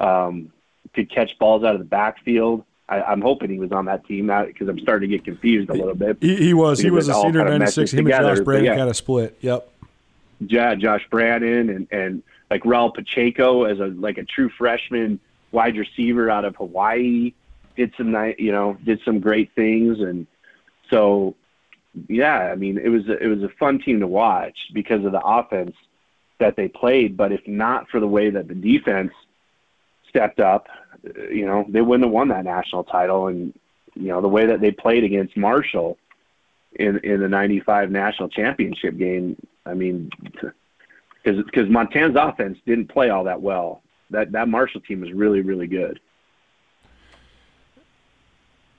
[0.00, 0.52] um,
[0.94, 2.64] could catch balls out of the backfield.
[3.00, 5.70] I, am hoping he was on that team now because I'm starting to get confused
[5.70, 6.18] a little bit.
[6.20, 6.78] He, he was.
[6.78, 7.92] He was a senior '96.
[7.92, 8.76] Him together, and Josh Branen yeah.
[8.76, 9.38] kind of split.
[9.40, 9.68] Yep.
[10.40, 15.20] Yeah, Josh Branen and and like Raul Pacheco as a like a true freshman
[15.52, 17.32] wide receiver out of Hawaii
[17.76, 20.26] did some you know did some great things and
[20.90, 21.34] so
[22.08, 25.12] yeah I mean it was a, it was a fun team to watch because of
[25.12, 25.76] the offense
[26.38, 29.12] that they played but if not for the way that the defense
[30.08, 30.68] stepped up
[31.30, 33.28] you know, they wouldn't have won that national title.
[33.28, 33.52] And,
[33.94, 35.98] you know, the way that they played against Marshall
[36.74, 39.36] in, in the 95 national championship game,
[39.66, 40.10] I mean,
[41.22, 43.82] because Montana's offense didn't play all that well.
[44.10, 46.00] That that Marshall team was really really good.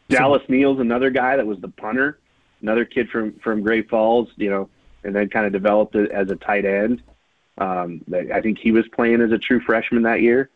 [0.09, 2.19] Dallas Neal's another guy that was the punter,
[2.61, 4.69] another kid from from Great Falls, you know,
[5.03, 7.01] and then kind of developed it as a tight end.
[7.57, 8.01] Um,
[8.33, 10.49] I think he was playing as a true freshman that year.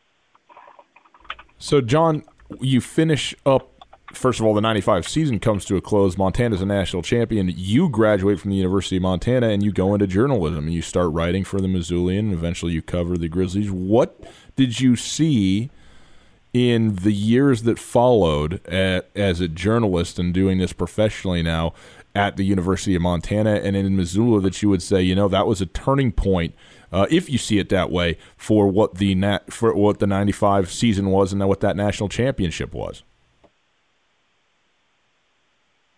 [1.57, 2.23] So, John,
[2.59, 3.73] you finish up.
[4.13, 6.17] First of all, the 95 season comes to a close.
[6.17, 7.51] Montana's a national champion.
[7.53, 11.11] You graduate from the University of Montana and you go into journalism and you start
[11.11, 13.69] writing for the Missoulian and eventually you cover the Grizzlies.
[13.69, 14.23] What
[14.55, 15.69] did you see
[16.53, 21.73] in the years that followed at, as a journalist and doing this professionally now
[22.15, 25.45] at the University of Montana and in Missoula that you would say, you know, that
[25.45, 26.55] was a turning point
[26.91, 30.71] uh, if you see it that way, for what the nat- for what the '95
[30.71, 33.03] season was and what that national championship was.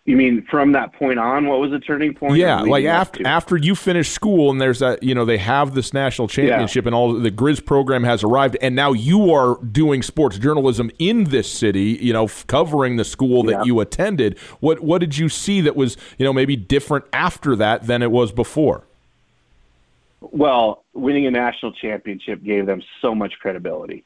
[0.06, 1.46] You mean from that point on?
[1.46, 2.36] What was the turning point?
[2.36, 5.92] Yeah, like after after you finish school and there's that you know they have this
[5.94, 6.88] national championship yeah.
[6.88, 11.24] and all the Grizz program has arrived and now you are doing sports journalism in
[11.24, 13.62] this city, you know, covering the school that yeah.
[13.64, 14.38] you attended.
[14.58, 18.10] What what did you see that was you know maybe different after that than it
[18.10, 18.86] was before?
[20.20, 24.04] Well, winning a national championship gave them so much credibility,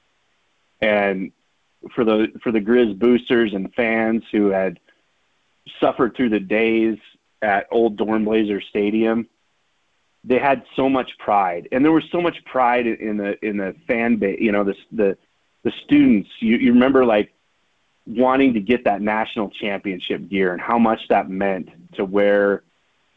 [0.80, 1.32] and
[1.94, 4.78] for the for the Grizz boosters and fans who had
[5.80, 6.98] suffered through the days
[7.42, 9.28] at Old Dornblaser Stadium,
[10.22, 13.74] they had so much pride, and there was so much pride in the in the
[13.86, 14.38] fan base.
[14.40, 15.18] You know, the the
[15.64, 16.30] the students.
[16.38, 17.32] You, you remember like
[18.06, 22.62] wanting to get that national championship gear and how much that meant to wear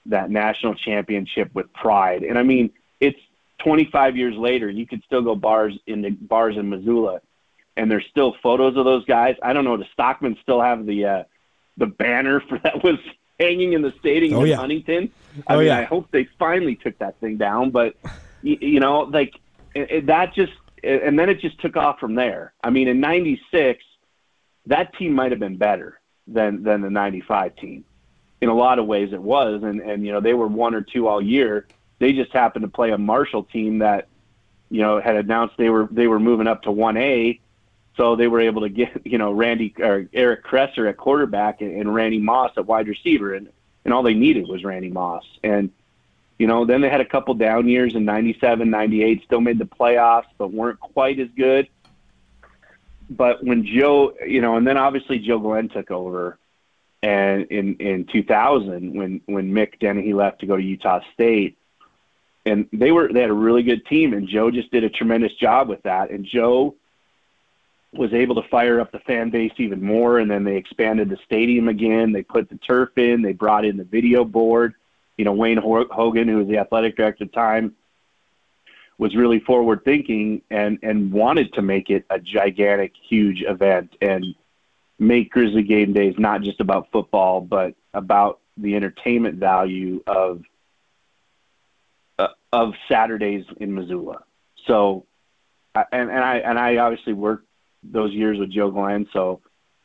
[0.07, 2.23] that national championship with pride.
[2.23, 3.19] And I mean, it's
[3.59, 7.21] 25 years later, you could still go bars in the bars in Missoula,
[7.75, 9.35] and there's still photos of those guys.
[9.41, 9.77] I don't know.
[9.77, 11.23] The Stockmen still have the uh,
[11.77, 12.99] the banner for that was
[13.39, 14.55] hanging in the stadium oh, in yeah.
[14.57, 15.11] Huntington.
[15.47, 15.79] I oh, mean, yeah.
[15.79, 17.71] I hope they finally took that thing down.
[17.71, 17.95] But
[18.41, 19.35] you, you know, like
[19.73, 22.53] it, it, that just and then it just took off from there.
[22.63, 23.83] I mean, in '96,
[24.67, 27.83] that team might have been better than than the '95 team.
[28.39, 30.81] In a lot of ways, it was, and and you know they were one or
[30.81, 31.67] two all year.
[31.99, 34.07] They just happened to play a Marshall team that,
[34.69, 37.39] you know, had announced they were they were moving up to one A,
[37.97, 41.71] so they were able to get you know Randy or Eric Kresser at quarterback and,
[41.71, 43.49] and Randy Moss at wide receiver, and
[43.83, 45.23] and all they needed was Randy Moss.
[45.43, 45.71] And
[46.37, 49.65] you know, then they had a couple down years in '97, '98, still made the
[49.65, 51.67] playoffs, but weren't quite as good.
[53.09, 56.37] But when Joe, you know, and then obviously Joe Glenn took over,
[57.01, 61.57] and in in 2000 when when Mick Dennehy left to go to Utah State,
[62.47, 65.33] and they were they had a really good team, and Joe just did a tremendous
[65.33, 66.75] job with that, and Joe
[67.93, 71.17] was able to fire up the fan base even more, and then they expanded the
[71.25, 72.11] stadium again.
[72.11, 74.73] They put the turf in, they brought in the video board.
[75.17, 77.75] You know, Wayne Hogan, who was the athletic director at the time,
[78.97, 84.35] was really forward thinking and and wanted to make it a gigantic, huge event and
[84.99, 90.43] make Grizzly Game Days not just about football, but about the entertainment value of
[92.19, 94.23] uh, of Saturdays in Missoula.
[94.65, 95.05] So,
[95.75, 97.47] and and I and I obviously worked
[97.83, 99.41] those years with Joe Glenn, so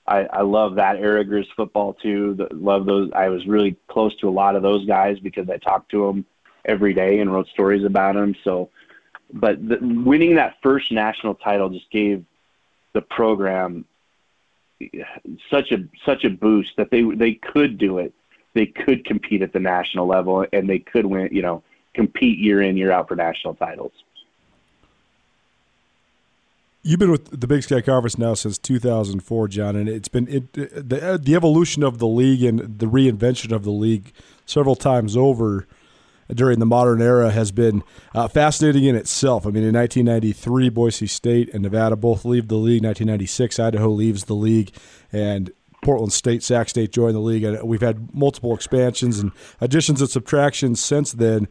[0.06, 1.24] I, I love that era
[1.56, 2.34] football too.
[2.34, 3.10] The, love those.
[3.14, 6.24] I was really close to a lot of those guys because I talked to them
[6.64, 8.34] every day and wrote stories about them.
[8.42, 8.70] So,
[9.32, 12.24] but the, winning that first national title just gave
[12.94, 13.84] the program
[15.50, 18.12] such a such a boost that they they could do it.
[18.54, 21.28] They could compete at the national level and they could win.
[21.30, 21.62] You know,
[21.95, 23.93] compete year in year out for national titles.
[26.84, 30.53] You've been with the Big Sky Conference now since 2004, John, and it's been it,
[30.53, 34.12] the the evolution of the league and the reinvention of the league
[34.47, 35.68] several times over
[36.34, 37.84] during the modern era has been
[38.14, 39.47] uh, fascinating in itself.
[39.47, 42.82] I mean, in 1993, Boise State and Nevada both leave the league.
[42.82, 44.72] 1996, Idaho leaves the league,
[45.12, 47.45] and Portland State, Sac State join the league.
[47.45, 51.49] And we've had multiple expansions and additions and subtractions since then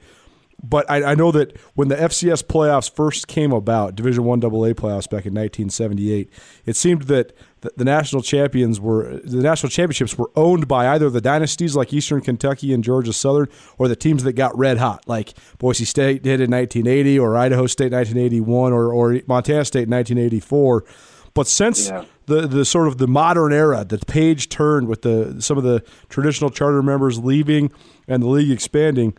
[0.64, 4.74] but I, I, know that when the FCS playoffs first came about, Division One AA
[4.74, 6.30] playoffs back in 1978,
[6.66, 11.10] it seemed that the, the, national champions were the national championships were owned by either
[11.10, 13.48] the dynasties like Eastern Kentucky and Georgia Southern,
[13.80, 17.66] or the teams that got red hot, like Boise State did in 1980, or Idaho
[17.66, 20.86] State 1981, or, or Montana State 1984.
[21.34, 22.06] But since yeah.
[22.28, 25.84] the, the sort of the modern era, the page turned with the some of the
[26.10, 27.72] traditional charter members leaving
[28.08, 29.16] and the league expanding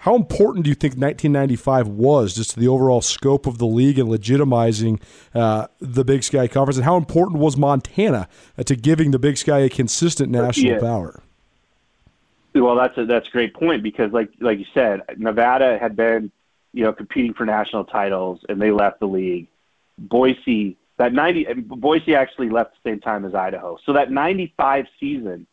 [0.00, 3.98] how important do you think 1995 was just to the overall scope of the league
[3.98, 4.98] and legitimizing
[5.34, 6.78] uh, the Big Sky Conference?
[6.78, 8.26] And how important was Montana
[8.56, 10.80] uh, to giving the Big Sky a consistent national yeah.
[10.80, 11.22] power?
[12.54, 16.32] Well, that's a that's a great point because, like like you said, Nevada had been,
[16.72, 19.48] you know, competing for national titles and they left the league.
[19.98, 24.86] Boise that ninety Boise actually left the same time as Idaho, so that ninety five
[24.98, 25.46] season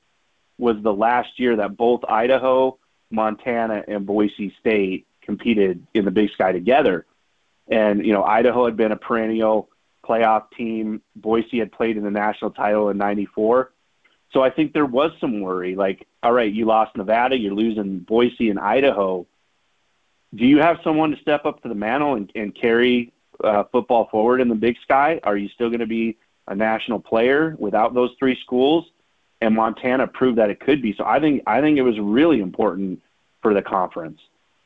[0.57, 2.77] was the last year that both Idaho
[3.09, 7.05] Montana and Boise State competed in the Big Sky together.
[7.67, 9.69] And, you know, Idaho had been a perennial
[10.07, 11.01] playoff team.
[11.15, 13.71] Boise had played in the national title in 94.
[14.33, 17.99] So I think there was some worry like, all right, you lost Nevada, you're losing
[17.99, 19.25] Boise and Idaho.
[20.35, 24.07] Do you have someone to step up to the mantle and, and carry uh, football
[24.09, 25.19] forward in the Big Sky?
[25.23, 28.85] Are you still going to be a national player without those three schools?
[29.41, 30.93] And Montana proved that it could be.
[30.95, 33.01] So I think I think it was really important
[33.41, 34.19] for the conference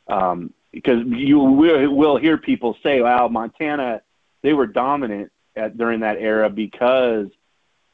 [0.07, 4.01] um, because you will, will hear people say, "Wow, Montana,
[4.41, 7.27] they were dominant at, during that era because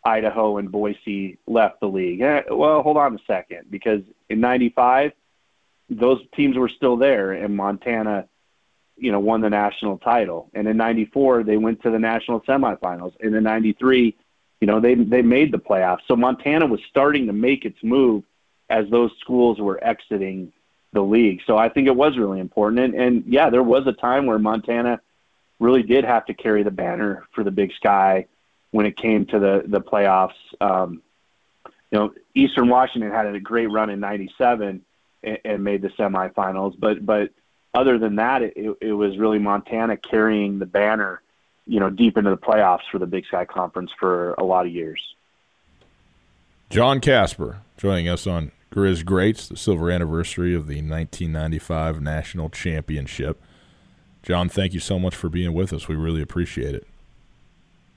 [0.05, 5.13] Idaho and Boise left the league." Eh, well, hold on a second, because in '95,
[5.89, 8.28] those teams were still there, and Montana,
[8.97, 10.49] you know, won the national title.
[10.53, 13.13] And in '94, they went to the national semifinals.
[13.19, 14.15] And in '93
[14.60, 16.01] you know, they they made the playoffs.
[16.08, 18.24] So Montana was starting to make its move
[18.70, 20.51] as those schools were exiting
[20.93, 21.41] the league.
[21.45, 22.80] So I think it was really important.
[22.80, 24.99] And, and yeah, there was a time where Montana
[25.60, 28.26] really did have to carry the banner for the Big Sky
[28.72, 30.34] when it came to the the playoffs.
[30.60, 31.01] Um,
[31.91, 34.84] you know, Eastern Washington had a great run in '97
[35.24, 37.32] and, and, made the semifinals, but but
[37.74, 41.22] other than that, it, it was really Montana carrying the banner,
[41.68, 44.72] you know, deep into the playoffs for the Big Sky Conference for a lot of
[44.72, 45.01] years.
[46.70, 53.41] John Kasper joining us on Grizz Greats, the silver anniversary of the 1995 National Championship.
[54.24, 55.88] John, thank you so much for being with us.
[55.88, 56.88] We really appreciate it.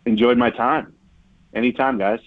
[0.06, 0.94] Enjoyed my time.
[1.52, 2.20] Anytime, guys.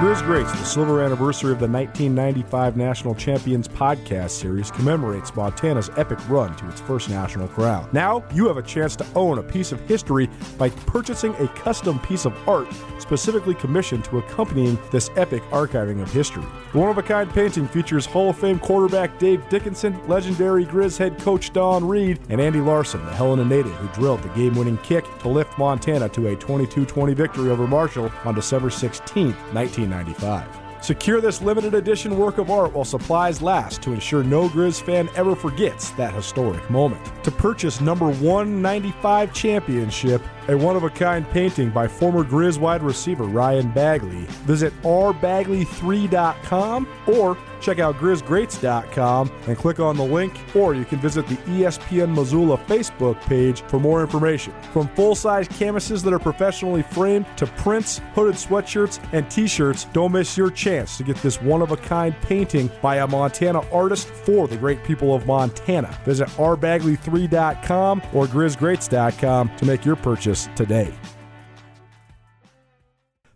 [0.00, 6.18] Grizz Greats, the silver anniversary of the 1995 National Champions podcast series, commemorates Montana's epic
[6.26, 7.86] run to its first national crown.
[7.92, 11.98] Now, you have a chance to own a piece of history by purchasing a custom
[11.98, 12.66] piece of art
[13.10, 16.44] specifically commissioned to accompanying this epic archiving of history.
[16.70, 20.96] The one of a kind painting features Hall of Fame quarterback Dave Dickenson, legendary Grizz
[20.96, 24.78] head coach Don Read, and Andy Larson, the Helena native who drilled the game winning
[24.78, 30.60] kick to lift Montana to a 22 20 victory over Marshall on December 16, 1995.
[30.82, 35.10] Secure this limited edition work of art while supplies last to ensure no Grizz fan
[35.14, 37.04] ever forgets that historic moment.
[37.24, 42.82] To purchase number 195 championship, a one of a kind painting by former Grizz wide
[42.82, 50.74] receiver Ryan Bagley, visit rbagley3.com or check out grizzgreats.com and click on the link, or
[50.74, 54.52] you can visit the ESPN Missoula Facebook page for more information.
[54.72, 59.84] From full size canvases that are professionally framed to prints, hooded sweatshirts, and t shirts,
[59.92, 63.60] don't miss your chance to get this one of a kind painting by a Montana
[63.70, 65.96] artist for the great people of Montana.
[66.04, 70.92] Visit rbagley3.com or grizzgreats.com to make your purchase today.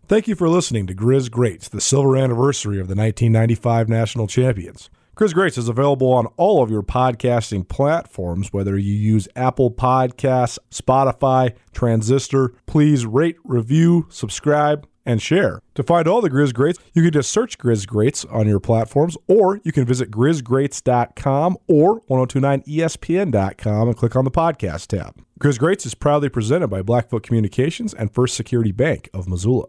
[0.07, 4.91] Thank you for listening to Grizz Greats, the silver anniversary of the 1995 national champions.
[5.15, 10.59] Grizz Greats is available on all of your podcasting platforms, whether you use Apple Podcasts,
[10.69, 12.53] Spotify, Transistor.
[12.67, 15.61] Please rate, review, subscribe, and share.
[15.75, 19.17] To find all the Grizz Greats, you can just search Grizz Greats on your platforms,
[19.27, 25.24] or you can visit grizzgreats.com or 1029espn.com and click on the podcast tab.
[25.37, 29.67] Grizz Greats is proudly presented by Blackfoot Communications and First Security Bank of Missoula.